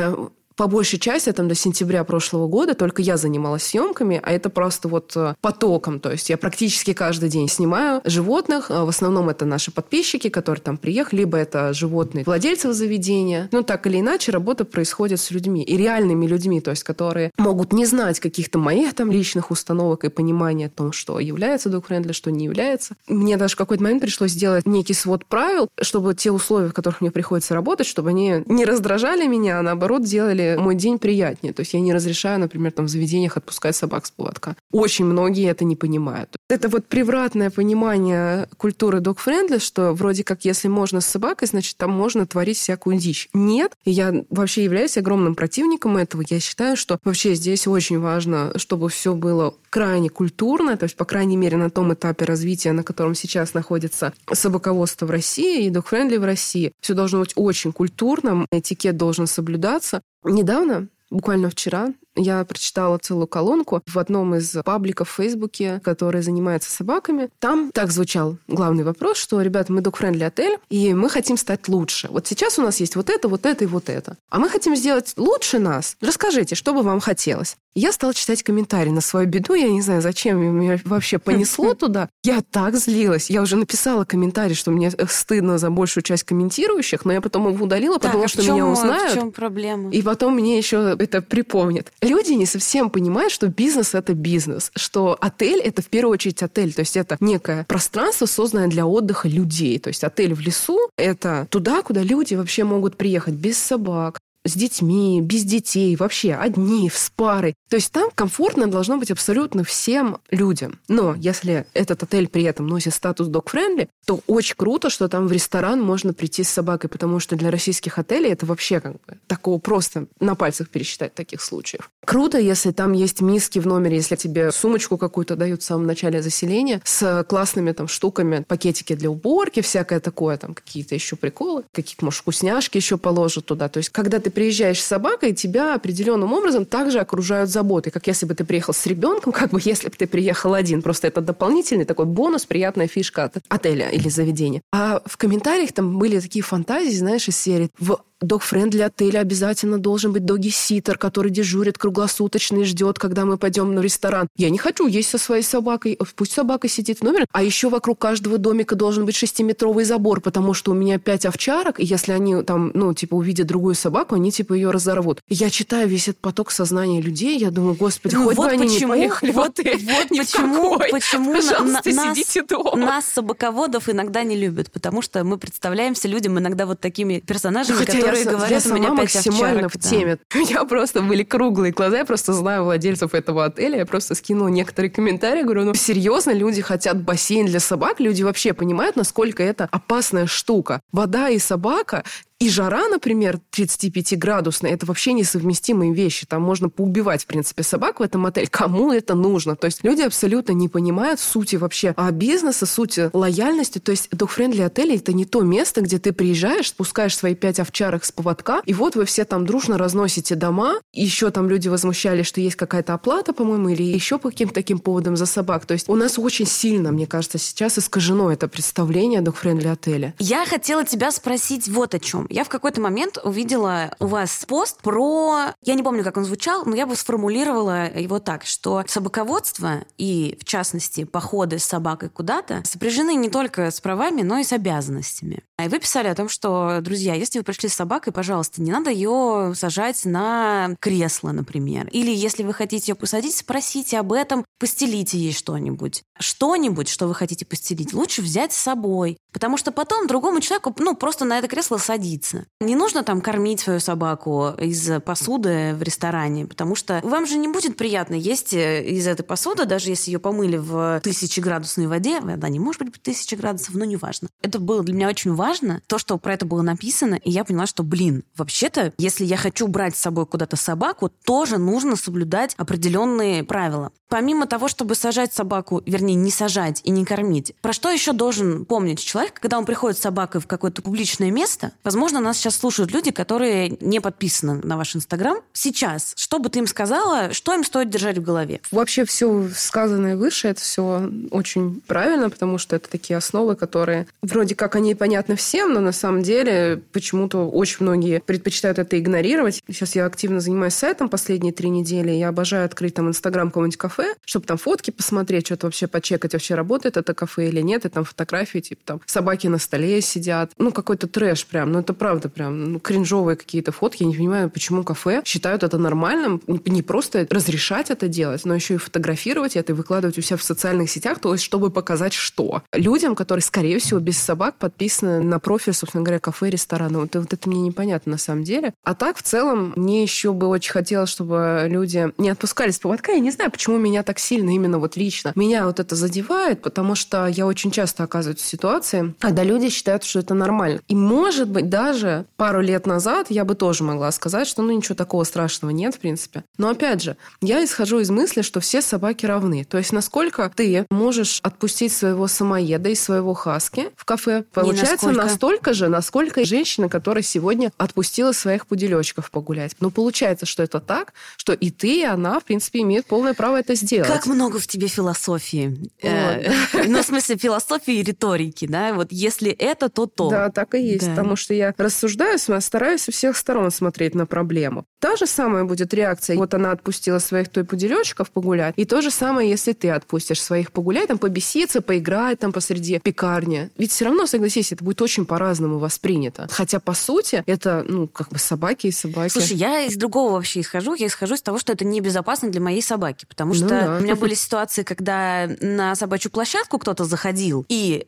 [0.59, 4.89] по большей части, там, до сентября прошлого года только я занималась съемками, а это просто
[4.89, 6.01] вот э, потоком.
[6.01, 8.69] То есть я практически каждый день снимаю животных.
[8.69, 13.47] Э, в основном это наши подписчики, которые там приехали, либо это животные владельцев заведения.
[13.53, 15.63] Ну, так или иначе, работа происходит с людьми.
[15.63, 20.09] И реальными людьми, то есть которые могут не знать каких-то моих там личных установок и
[20.09, 22.95] понимания о том, что является dog-friendly, что не является.
[23.07, 26.99] Мне даже в какой-то момент пришлось сделать некий свод правил, чтобы те условия, в которых
[26.99, 31.53] мне приходится работать, чтобы они не раздражали меня, а наоборот делали мой день приятнее.
[31.53, 34.55] То есть я не разрешаю, например, там в заведениях отпускать собак с поводка.
[34.71, 36.38] Очень многие это не понимают.
[36.49, 41.91] Это вот превратное понимание культуры dog-friendly, что вроде как если можно с собакой, значит, там
[41.91, 43.29] можно творить всякую дичь.
[43.35, 43.77] Нет.
[43.85, 46.23] Я вообще являюсь огромным противником этого.
[46.27, 51.05] Я считаю, что вообще здесь очень важно, чтобы все было крайне культурно, то есть, по
[51.05, 56.17] крайней мере, на том этапе развития, на котором сейчас находится собаководство в России и dog-friendly
[56.17, 56.71] в России.
[56.81, 60.01] Все должно быть очень культурным, этикет должен соблюдаться.
[60.23, 66.69] Недавно, буквально вчера, я прочитала целую колонку в одном из пабликов в Фейсбуке, который занимается
[66.69, 67.29] собаками.
[67.39, 72.07] Там так звучал главный вопрос, что, ребята, мы dog-friendly отель, и мы хотим стать лучше.
[72.11, 74.17] Вот сейчас у нас есть вот это, вот это и вот это.
[74.29, 75.97] А мы хотим сделать лучше нас.
[76.01, 77.57] Расскажите, что бы вам хотелось?
[77.75, 79.53] Я стала читать комментарии на свою беду.
[79.53, 82.09] Я не знаю, зачем меня вообще понесло туда.
[82.23, 83.29] Я так злилась.
[83.29, 87.63] Я уже написала комментарий, что мне стыдно за большую часть комментирующих, но я потом его
[87.63, 89.11] удалила, потому а что чем, меня узнают.
[89.11, 89.91] В чем проблема?
[89.91, 95.17] И потом мне еще это припомнят люди не совсем понимают, что бизнес— это бизнес, что
[95.19, 99.79] отель— это в первую очередь отель, то есть это некое пространство, созданное для отдыха людей.
[99.79, 104.53] То есть отель в лесу— это туда, куда люди вообще могут приехать без собак, с
[104.53, 107.55] детьми, без детей, вообще одни, с парой.
[107.69, 110.79] То есть там комфортно должно быть абсолютно всем людям.
[110.87, 115.31] Но если этот отель при этом носит статус dog-friendly, то очень круто, что там в
[115.31, 119.59] ресторан можно прийти с собакой, потому что для российских отелей это вообще как бы такого
[119.59, 121.91] просто на пальцах пересчитать таких случаев.
[122.05, 126.21] Круто, если там есть миски в номере, если тебе сумочку какую-то дают в самом начале
[126.21, 132.05] заселения с классными там штуками, пакетики для уборки, всякое такое, там какие-то еще приколы, какие-то,
[132.05, 133.69] может, вкусняшки еще положат туда.
[133.69, 138.25] То есть, когда ты приезжаешь с собакой, тебя определенным образом также окружают заботой, как если
[138.25, 140.81] бы ты приехал с ребенком, как бы если бы ты приехал один.
[140.81, 144.61] Просто это дополнительный такой бонус, приятная фишка от отеля или заведения.
[144.71, 150.11] А в комментариях там были такие фантазии, знаешь, из серии в dog-friendly отеля обязательно должен
[150.11, 154.27] быть doggy-sitter, который дежурит круглосуточно и ждет, когда мы пойдем на ресторан.
[154.35, 155.97] Я не хочу есть со своей собакой.
[156.15, 157.25] Пусть собака сидит в номере.
[157.31, 161.79] А еще вокруг каждого домика должен быть шестиметровый забор, потому что у меня пять овчарок,
[161.79, 165.21] и если они там, ну, типа, увидят другую собаку, они, типа, ее разорвут.
[165.29, 168.67] Я читаю весь этот поток сознания людей, я думаю, господи, ну, хоть вот бы они
[168.67, 169.79] почему, не поехали вот, в отель.
[169.89, 172.75] Вот почему, почему Пожалуйста, на, нас, дома.
[172.75, 177.93] нас, собаководов, иногда не любят, потому что мы представляемся людям иногда вот такими персонажами, Хотя
[177.93, 180.15] которые которые я, говорят, я сама максимально овчарок, в теме.
[180.15, 180.39] Да.
[180.39, 184.47] У меня просто были круглые глаза, я просто знаю владельцев этого отеля, я просто скинула
[184.47, 189.67] некоторые комментарии, говорю, ну серьезно, люди хотят бассейн для собак, люди вообще понимают, насколько это
[189.71, 190.81] опасная штука.
[190.91, 192.03] Вода и собака
[192.39, 196.25] и жара, например, 35-градусная, это вообще несовместимые вещи.
[196.25, 198.47] Там можно поубивать, в принципе, собак в этом отеле.
[198.47, 199.57] Кому это нужно?
[199.57, 203.79] То есть люди абсолютно не понимают сути вообще а бизнеса, сути лояльности.
[203.79, 208.05] То есть dog-friendly отели– это не то место, где ты приезжаешь, спускаешь свои пять овчарок
[208.05, 210.75] с поводка, и вот вы все там дружно разносите дома.
[210.93, 215.17] Еще там люди возмущались, что есть какая-то оплата, по-моему, или еще по каким-то таким поводам
[215.17, 215.65] за собак.
[215.65, 220.13] То есть у нас очень сильно, мне кажется, сейчас искажено это представление dog-friendly отеля.
[220.19, 222.28] Я хотела тебя спросить вот о чем.
[222.29, 225.53] Я в какой-то момент увидела у вас пост про...
[225.63, 230.37] Я не помню, как он звучал, но я бы сформулировала его так, что собаководство и,
[230.39, 235.43] в частности, походы с собакой куда-то сопряжены не только с правами, но и с обязанностями.
[235.63, 238.91] И вы писали о том, что, друзья, если вы пришли с собакой, пожалуйста, не надо
[238.91, 241.87] ее сажать на кресло, например.
[241.91, 246.03] Или если вы хотите ее посадить, спросите об этом, постелите ей что-нибудь.
[246.19, 249.17] Что-нибудь, что вы хотите постелить, лучше взять с собой.
[249.31, 252.45] Потому что потом другому человеку, ну, просто на это кресло садиться.
[252.59, 257.47] Не нужно там кормить свою собаку из посуды в ресторане, потому что вам же не
[257.47, 262.19] будет приятно есть э, из этой посуды, даже если ее помыли в тысячеградусной воде.
[262.19, 264.29] Вода не может быть тысячи градусов, но неважно.
[264.41, 267.65] Это было для меня очень важно, то, что про это было написано, и я поняла,
[267.65, 273.43] что, блин, вообще-то, если я хочу брать с собой куда-то собаку, тоже нужно соблюдать определенные
[273.43, 273.91] правила.
[274.07, 278.65] Помимо того, чтобы сажать собаку, вернее, не сажать и не кормить, про что еще должен
[278.65, 281.71] помнить человек, когда он приходит с собакой в какое-то публичное место?
[281.83, 285.37] Возможно, нас сейчас слушают люди, которые не подписаны на ваш Инстаграм.
[285.53, 288.61] Сейчас, что бы ты им сказала, что им стоит держать в голове?
[288.71, 294.55] Вообще все сказанное выше, это все очень правильно, потому что это такие основы, которые вроде
[294.55, 299.61] как они понятны всем, но на самом деле почему-то очень многие предпочитают это игнорировать.
[299.67, 302.11] Сейчас я активно занимаюсь сайтом последние три недели.
[302.11, 306.55] Я обожаю открыть там Инстаграм какого-нибудь кафе, чтобы там фотки посмотреть, что-то вообще почекать, вообще
[306.55, 310.51] работает это кафе или нет, и там фотографии, типа там собаки на столе сидят.
[310.57, 311.71] Ну, какой-то трэш прям.
[311.71, 314.03] Ну, это правда прям ну, кринжовые какие-то фотки.
[314.03, 316.41] Я не понимаю, почему кафе считают это нормальным.
[316.47, 320.43] Не просто разрешать это делать, но еще и фотографировать это и выкладывать у себя в
[320.43, 322.63] социальных сетях, то есть чтобы показать что.
[322.73, 326.99] Людям, которые, скорее всего, без собак подписаны на профиль, собственно говоря, кафе, ресторана.
[326.99, 328.73] Вот, вот это мне непонятно на самом деле.
[328.83, 333.13] А так, в целом, мне еще бы очень хотелось, чтобы люди не отпускались с поводка.
[333.13, 335.31] Я не знаю, почему меня так сильно именно вот лично.
[335.35, 340.03] Меня вот это задевает, потому что я очень часто оказываюсь в ситуации, когда люди считают,
[340.03, 340.81] что это нормально.
[340.87, 344.95] И, может быть, даже пару лет назад я бы тоже могла сказать, что ну ничего
[344.95, 346.43] такого страшного нет, в принципе.
[346.57, 349.63] Но опять же, я исхожу из мысли, что все собаки равны.
[349.63, 355.73] То есть насколько ты можешь отпустить своего самоеда и своего хаски в кафе, получается настолько
[355.73, 359.75] же, насколько женщина, которая сегодня отпустила своих пуделечков погулять.
[359.79, 363.57] Но получается, что это так, что и ты, и она, в принципе, имеют полное право
[363.57, 364.07] это сделать.
[364.09, 365.77] Как много в тебе философии.
[366.01, 366.51] Э,
[366.87, 368.88] ну, в смысле, философии и риторики, да?
[368.95, 370.29] Вот если это, то то.
[370.29, 371.09] Да, так и есть.
[371.09, 374.85] Потому что я рассуждаю, стараюсь со всех сторон смотреть на проблему.
[374.99, 376.37] Та же самая будет реакция.
[376.37, 378.73] Вот она отпустила своих той пуделечков погулять.
[378.77, 383.69] И то же самое, если ты отпустишь своих погулять, там, побеситься, поиграть там посреди пекарни.
[383.77, 386.47] Ведь все равно, согласись, это будет очень по-разному воспринято.
[386.51, 389.31] Хотя, по сути, это, ну, как бы собаки и собаки.
[389.31, 390.95] Слушай, я из другого вообще исхожу.
[390.95, 393.25] Я исхожу из того, что это небезопасно для моей собаки.
[393.25, 393.97] Потому ну что ну, да.
[393.97, 398.07] у меня были ситуации, когда на собачью площадку кто-то заходил и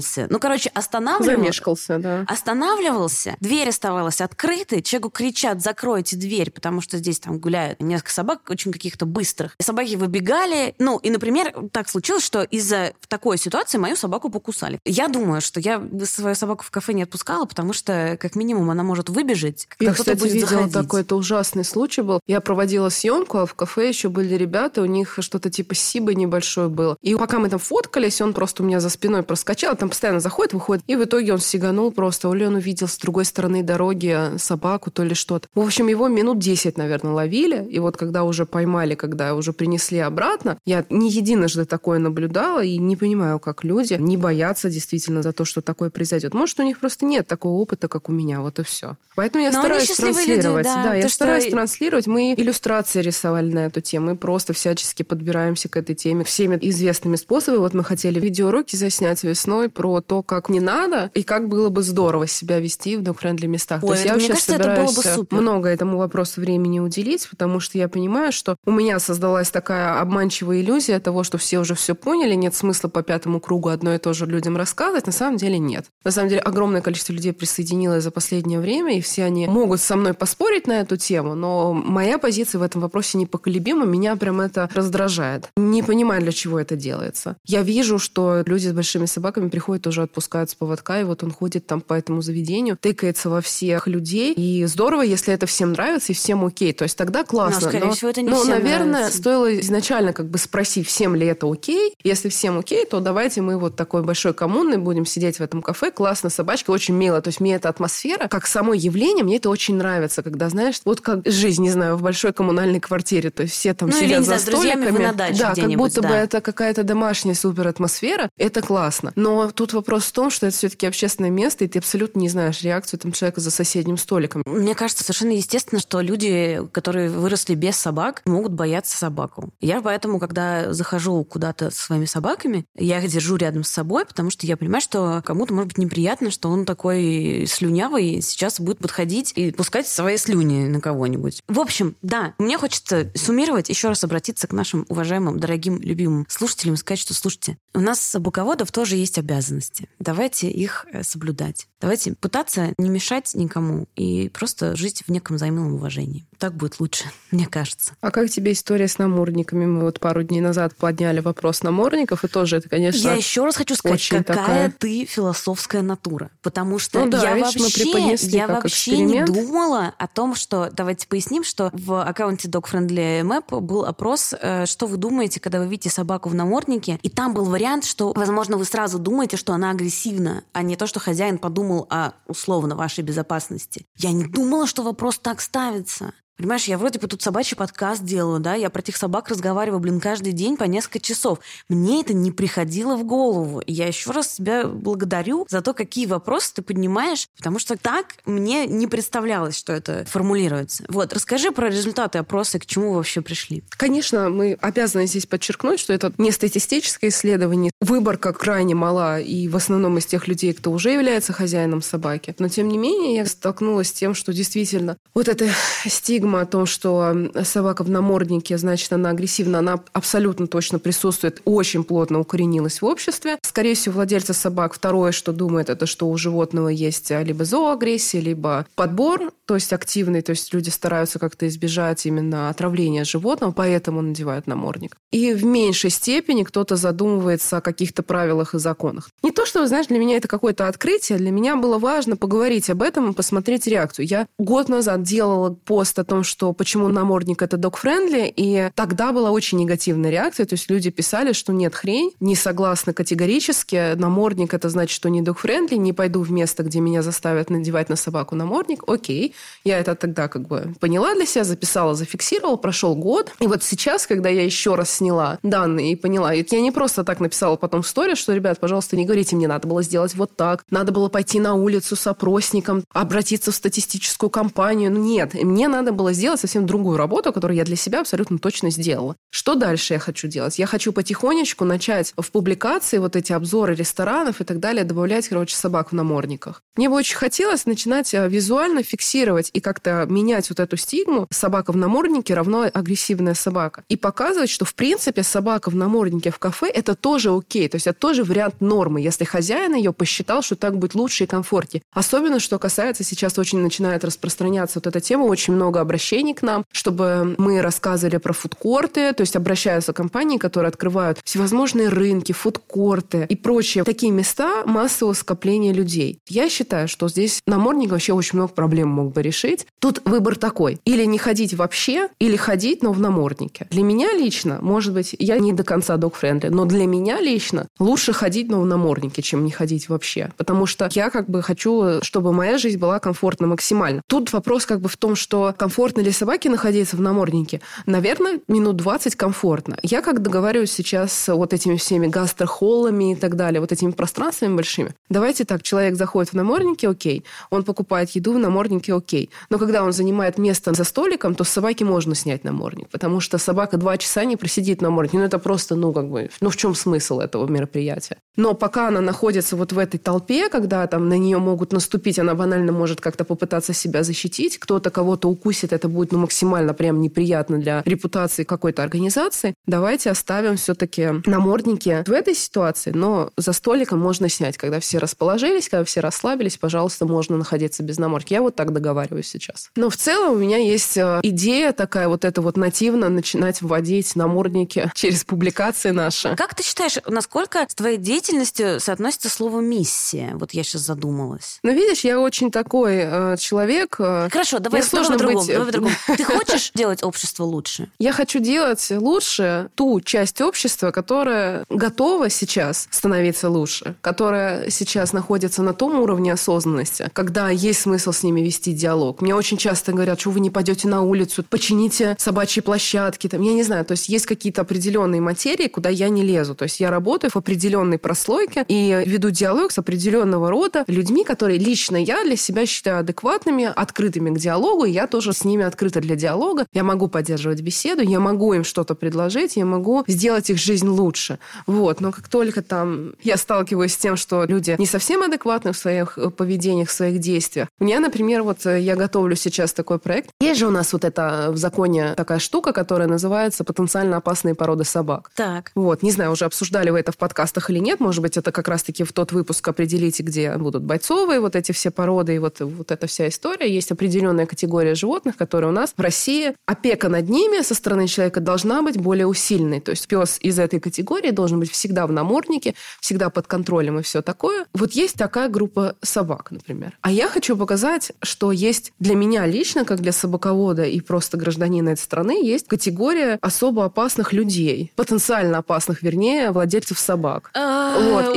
[0.00, 0.26] замешкивался.
[0.30, 1.36] Ну, короче, останавливался.
[1.36, 2.24] Замешкался, да.
[2.26, 3.36] Останавливался.
[3.40, 4.82] Дверь оставалась открытой.
[4.82, 9.56] Человеку кричат, закройте дверь, потому что здесь там гуляют несколько собак, очень каких-то быстрых.
[9.60, 10.74] Собаки выбегали.
[10.78, 14.78] Ну, и, например, так случилось, что из-за такой ситуации мою собаку покусали.
[14.84, 18.82] Я думаю, что я свою собаку в кафе не отпускала, потому что, как минимум, она
[18.82, 20.72] может выбежать, я, кстати, будет видела заходить.
[20.72, 22.20] такой, это ужасный случай был.
[22.26, 26.68] Я проводила съемку, а в кафе еще были ребята, у них что-то типа Сибы небольшой
[26.68, 26.96] был.
[27.02, 30.52] И пока мы там фоткались, он просто у меня за спиной проскочил, там постоянно заходит,
[30.52, 30.84] выходит.
[30.86, 32.32] И в итоге он сиганул просто.
[32.32, 35.48] Или он увидел с другой стороны дороги собаку, то ли что-то.
[35.56, 37.66] В общем, его минут 10, наверное, ловили.
[37.68, 42.78] И вот когда уже поймали, когда уже принесли обратно, я не единожды такое наблюдала и
[42.78, 46.32] не понимаю, как люди не боятся действительно за то, что такое произойдет.
[46.32, 48.40] Может, у них просто нет такого опыта, как у меня.
[48.40, 48.96] Вот и все.
[49.16, 50.64] Поэтому я Но стараюсь транслировать.
[50.64, 51.10] Люди, да, да я что...
[51.10, 52.06] стараюсь транслировать.
[52.06, 54.10] Мы иллюстрации рисовали на эту тему.
[54.10, 57.58] Мы просто всячески подбираемся к этой теме всеми известными способами.
[57.58, 61.82] Вот мы хотели видеоуроки заснять весной про то, как не надо и как было бы
[61.82, 63.82] здорово себя вести в док-френдли местах.
[63.82, 67.28] Ой, то есть я вообще кажется, собираюсь это было бы много этому вопросу времени уделить,
[67.28, 71.74] потому что я понимаю, что у меня создалась такая обманчивая иллюзия того, что все уже
[71.74, 75.06] все поняли, нет смысла по пятому кругу одно и то же людям рассказывать.
[75.06, 75.86] На самом деле нет.
[76.04, 79.96] На самом деле огромное количество людей присоединилось за последнее время, и все они могут со
[79.96, 83.84] мной поспорить на эту тему, но моя позиция в этом вопросе непоколебима.
[83.86, 85.48] Меня прям это раздражает.
[85.56, 87.36] Не понимаю, для чего это делается.
[87.44, 91.30] Я вижу, что люди с большими собаками приходят, тоже отпускают с поводка, и вот он
[91.30, 94.32] ходит там по этому заведению, тыкается во всех людей.
[94.34, 96.72] И здорово, если это всем нравится и всем окей.
[96.72, 97.60] То есть тогда классно.
[97.60, 99.18] Но, скорее но, всего, это не всем наверное, нравится.
[99.18, 101.94] стоило изначально как бы спросить, всем ли это окей.
[102.02, 105.90] Если всем окей, то давайте мы вот такой большой коммунной будем сидеть в этом кафе.
[105.90, 107.20] Классно, собачка, очень мило.
[107.20, 111.00] То есть мне эта атмосфера, как само явление, мне это очень нравится, когда, знаешь, вот
[111.00, 113.30] как жизнь, не знаю, в большой коммунальной квартире.
[113.30, 114.90] То есть все там ну, сидят или, за столиками.
[114.90, 116.08] Вы на даче да, как будто да.
[116.08, 118.30] бы это какая-то домашняя супер атмосфера.
[118.36, 119.12] Это классно.
[119.16, 122.62] Но Тут вопрос в том, что это все-таки общественное место, и ты абсолютно не знаешь
[122.62, 124.42] реакцию там человека за соседним столиком.
[124.46, 129.50] Мне кажется, совершенно естественно, что люди, которые выросли без собак, могут бояться собаку.
[129.60, 134.30] Я поэтому, когда захожу куда-то со своими собаками, я их держу рядом с собой, потому
[134.30, 139.32] что я понимаю, что кому-то может быть неприятно, что он такой слюнявый сейчас будет подходить
[139.36, 141.42] и пускать свои слюни на кого-нибудь.
[141.48, 146.74] В общем, да, мне хочется суммировать, еще раз обратиться к нашим уважаемым, дорогим, любимым слушателям
[146.74, 149.88] и сказать, что, слушайте, у нас собаководов тоже есть обязанности.
[149.98, 151.68] Давайте их э, соблюдать.
[151.82, 156.24] Давайте пытаться не мешать никому и просто жить в неком взаимном уважении.
[156.38, 157.94] Так будет лучше, мне кажется.
[158.00, 159.66] А как тебе история с намордниками?
[159.66, 163.56] Мы вот пару дней назад подняли вопрос намордников, и тоже это, конечно, Я еще раз
[163.56, 164.70] хочу сказать, какая такая...
[164.70, 166.30] ты философская натура.
[166.40, 170.70] Потому что ну, да, я вообще, я вообще не думала о том, что...
[170.72, 175.58] Давайте поясним, что в аккаунте Dog Friendly Map был опрос, э, что вы думаете, когда
[175.58, 179.52] вы видите собаку в наморднике, и там был вариант, что, возможно, вы сразу думаете, что
[179.52, 183.86] она агрессивна, а не то, что хозяин подумал о, условно, вашей безопасности.
[183.96, 186.12] Я не думала, что вопрос так ставится.
[186.38, 190.00] Понимаешь, я вроде бы тут собачий подкаст делаю, да, я про этих собак разговариваю, блин,
[190.00, 191.38] каждый день по несколько часов.
[191.68, 193.60] Мне это не приходило в голову.
[193.60, 198.16] И я еще раз тебя благодарю за то, какие вопросы ты поднимаешь, потому что так
[198.24, 200.84] мне не представлялось, что это формулируется.
[200.88, 203.62] Вот, расскажи про результаты опроса, к чему вы вообще пришли.
[203.70, 207.70] Конечно, мы обязаны здесь подчеркнуть, что это не статистическое исследование.
[207.80, 212.34] Выборка крайне мала, и в основном из тех людей, кто уже является хозяином собаки.
[212.38, 215.48] Но, тем не менее, я столкнулась с тем, что действительно вот эта
[215.86, 221.42] стигма стигма о том, что собака в наморднике, значит, она агрессивна, она абсолютно точно присутствует,
[221.44, 223.38] очень плотно укоренилась в обществе.
[223.42, 228.66] Скорее всего, владельцы собак второе, что думает, это что у животного есть либо зооагрессия, либо
[228.76, 234.46] подбор, то есть активный, то есть люди стараются как-то избежать именно отравления животного, поэтому надевают
[234.46, 234.96] намордник.
[235.10, 239.10] И в меньшей степени кто-то задумывается о каких-то правилах и законах.
[239.22, 242.80] Не то, что, знаешь, для меня это какое-то открытие, для меня было важно поговорить об
[242.80, 244.06] этом и посмотреть реакцию.
[244.06, 249.30] Я год назад делала пост о том, что почему намордник это dog-friendly, и тогда была
[249.30, 254.68] очень негативная реакция, то есть люди писали, что нет, хрень, не согласны категорически, намордник это
[254.68, 258.82] значит, что не dog-friendly, не пойду в место, где меня заставят надевать на собаку намордник,
[258.86, 259.34] окей.
[259.64, 264.06] Я это тогда как бы поняла для себя, записала, зафиксировала, прошел год, и вот сейчас,
[264.06, 267.88] когда я еще раз сняла данные и поняла, я не просто так написала потом в
[267.88, 271.40] сторе, что, ребят, пожалуйста, не говорите, мне надо было сделать вот так, надо было пойти
[271.40, 276.66] на улицу с опросником, обратиться в статистическую компанию, ну нет, мне надо было сделать совсем
[276.66, 279.14] другую работу, которую я для себя абсолютно точно сделала.
[279.30, 280.58] Что дальше я хочу делать?
[280.58, 285.54] Я хочу потихонечку начать в публикации вот эти обзоры ресторанов и так далее добавлять, короче,
[285.54, 286.62] собак в намордниках.
[286.76, 291.72] Мне бы очень хотелось начинать э, визуально фиксировать и как-то менять вот эту стигму собака
[291.72, 293.84] в наморднике равно агрессивная собака.
[293.88, 297.68] И показывать, что, в принципе, собака в наморднике в кафе– это тоже окей.
[297.68, 301.26] То есть это тоже вариант нормы, если хозяин ее посчитал, что так будет лучше и
[301.26, 301.82] комфортнее.
[301.92, 305.91] Особенно, что касается, сейчас очень начинает распространяться вот эта тема, очень много обращений
[306.34, 312.32] к нам, чтобы мы рассказывали про фудкорты, то есть обращаются компании, которые открывают всевозможные рынки,
[312.32, 316.18] фудкорты и прочие такие места массового скопления людей.
[316.28, 319.66] Я считаю, что здесь намордник вообще очень много проблем мог бы решить.
[319.80, 320.78] Тут выбор такой.
[320.84, 323.66] Или не ходить вообще, или ходить, но в наморднике.
[323.70, 328.12] Для меня лично, может быть, я не до конца док-френдли, но для меня лично лучше
[328.12, 330.30] ходить, но в наморднике, чем не ходить вообще.
[330.36, 334.02] Потому что я как бы хочу, чтобы моя жизнь была комфортна максимально.
[334.06, 337.60] Тут вопрос как бы в том, что комфортно ли собаке находиться в наморднике?
[337.86, 339.76] Наверное, минут 20 комфортно.
[339.82, 344.54] Я как договариваюсь сейчас с вот этими всеми гастрохоллами и так далее, вот этими пространствами
[344.54, 344.94] большими.
[345.10, 347.24] Давайте так, человек заходит в наморднике, окей.
[347.50, 349.30] Он покупает еду в наморднике, окей.
[349.50, 353.38] Но когда он занимает место за столиком, то с собаки можно снять намордник, потому что
[353.38, 355.18] собака два часа не просидит в наморднике.
[355.18, 358.18] Ну, это просто, ну, как бы, ну, в чем смысл этого мероприятия?
[358.36, 362.34] Но пока она находится вот в этой толпе, когда там на нее могут наступить, она
[362.34, 367.58] банально может как-то попытаться себя защитить, кто-то кого-то укусит, это будет ну, максимально прям неприятно
[367.58, 369.54] для репутации какой-то организации.
[369.66, 375.68] Давайте оставим все-таки намордники в этой ситуации, но за столиком можно снять, когда все расположились,
[375.68, 378.32] когда все расслабились, пожалуйста, можно находиться без намордки.
[378.32, 379.70] Я вот так договариваюсь сейчас.
[379.76, 384.14] Но в целом у меня есть э, идея такая вот это вот нативно начинать вводить
[384.16, 386.34] намордники через публикации наши.
[386.36, 390.32] Как ты считаешь, насколько с твоей деятельностью соотносится слово «миссия»?
[390.34, 391.58] Вот я сейчас задумалась.
[391.62, 393.96] Ну, видишь, я очень такой э, человек.
[393.98, 395.94] Э, Хорошо, давай, сложно быть, Давай по-другому.
[396.16, 397.88] Ты хочешь делать общество лучше?
[397.98, 405.62] Я хочу делать лучше ту часть общества, которая готова сейчас становиться лучше, которая сейчас находится
[405.62, 409.20] на том уровне осознанности, когда есть смысл с ними вести диалог.
[409.20, 413.28] Мне очень часто говорят, что вы не пойдете на улицу, почините собачьи площадки.
[413.28, 416.54] Там, я не знаю, то есть есть какие-то определенные материи, куда я не лезу.
[416.54, 421.58] То есть я работаю в определенной прослойке и веду диалог с определенного рода людьми, которые
[421.58, 426.00] лично я для себя считаю адекватными, открытыми к диалогу, и я тоже с ними открыта
[426.00, 426.66] для диалога.
[426.72, 431.38] Я могу поддерживать беседу, я могу им что-то предложить, я могу сделать их жизнь лучше.
[431.66, 432.00] Вот.
[432.00, 436.18] Но как только там я сталкиваюсь с тем, что люди не совсем адекватны в своих
[436.18, 437.68] э, поведениях, в своих действиях.
[437.78, 440.30] У меня, например, вот э, я готовлю сейчас такой проект.
[440.40, 444.84] Есть же у нас вот это в законе такая штука, которая называется потенциально опасные породы
[444.84, 445.30] собак.
[445.34, 445.72] Так.
[445.74, 446.02] Вот.
[446.02, 448.00] Не знаю, уже обсуждали вы это в подкастах или нет.
[448.00, 451.90] Может быть, это как раз-таки в тот выпуск определите, где будут бойцовые вот эти все
[451.90, 453.72] породы и вот, вот эта вся история.
[453.72, 456.54] Есть определенная категория животных, которые у нас в России.
[456.66, 459.80] Опека над ними со стороны человека должна быть более усиленной.
[459.80, 464.02] То есть пес из этой категории должен быть всегда в наморднике, всегда под контролем и
[464.02, 464.66] все такое.
[464.72, 466.96] Вот есть такая группа собак, например.
[467.00, 471.88] А я хочу показать, что есть для меня лично, как для собаковода и просто гражданина
[471.88, 474.92] этой страны, есть категория особо опасных людей.
[474.94, 477.50] Потенциально опасных, вернее, владельцев собак.
[477.54, 478.36] А, вот.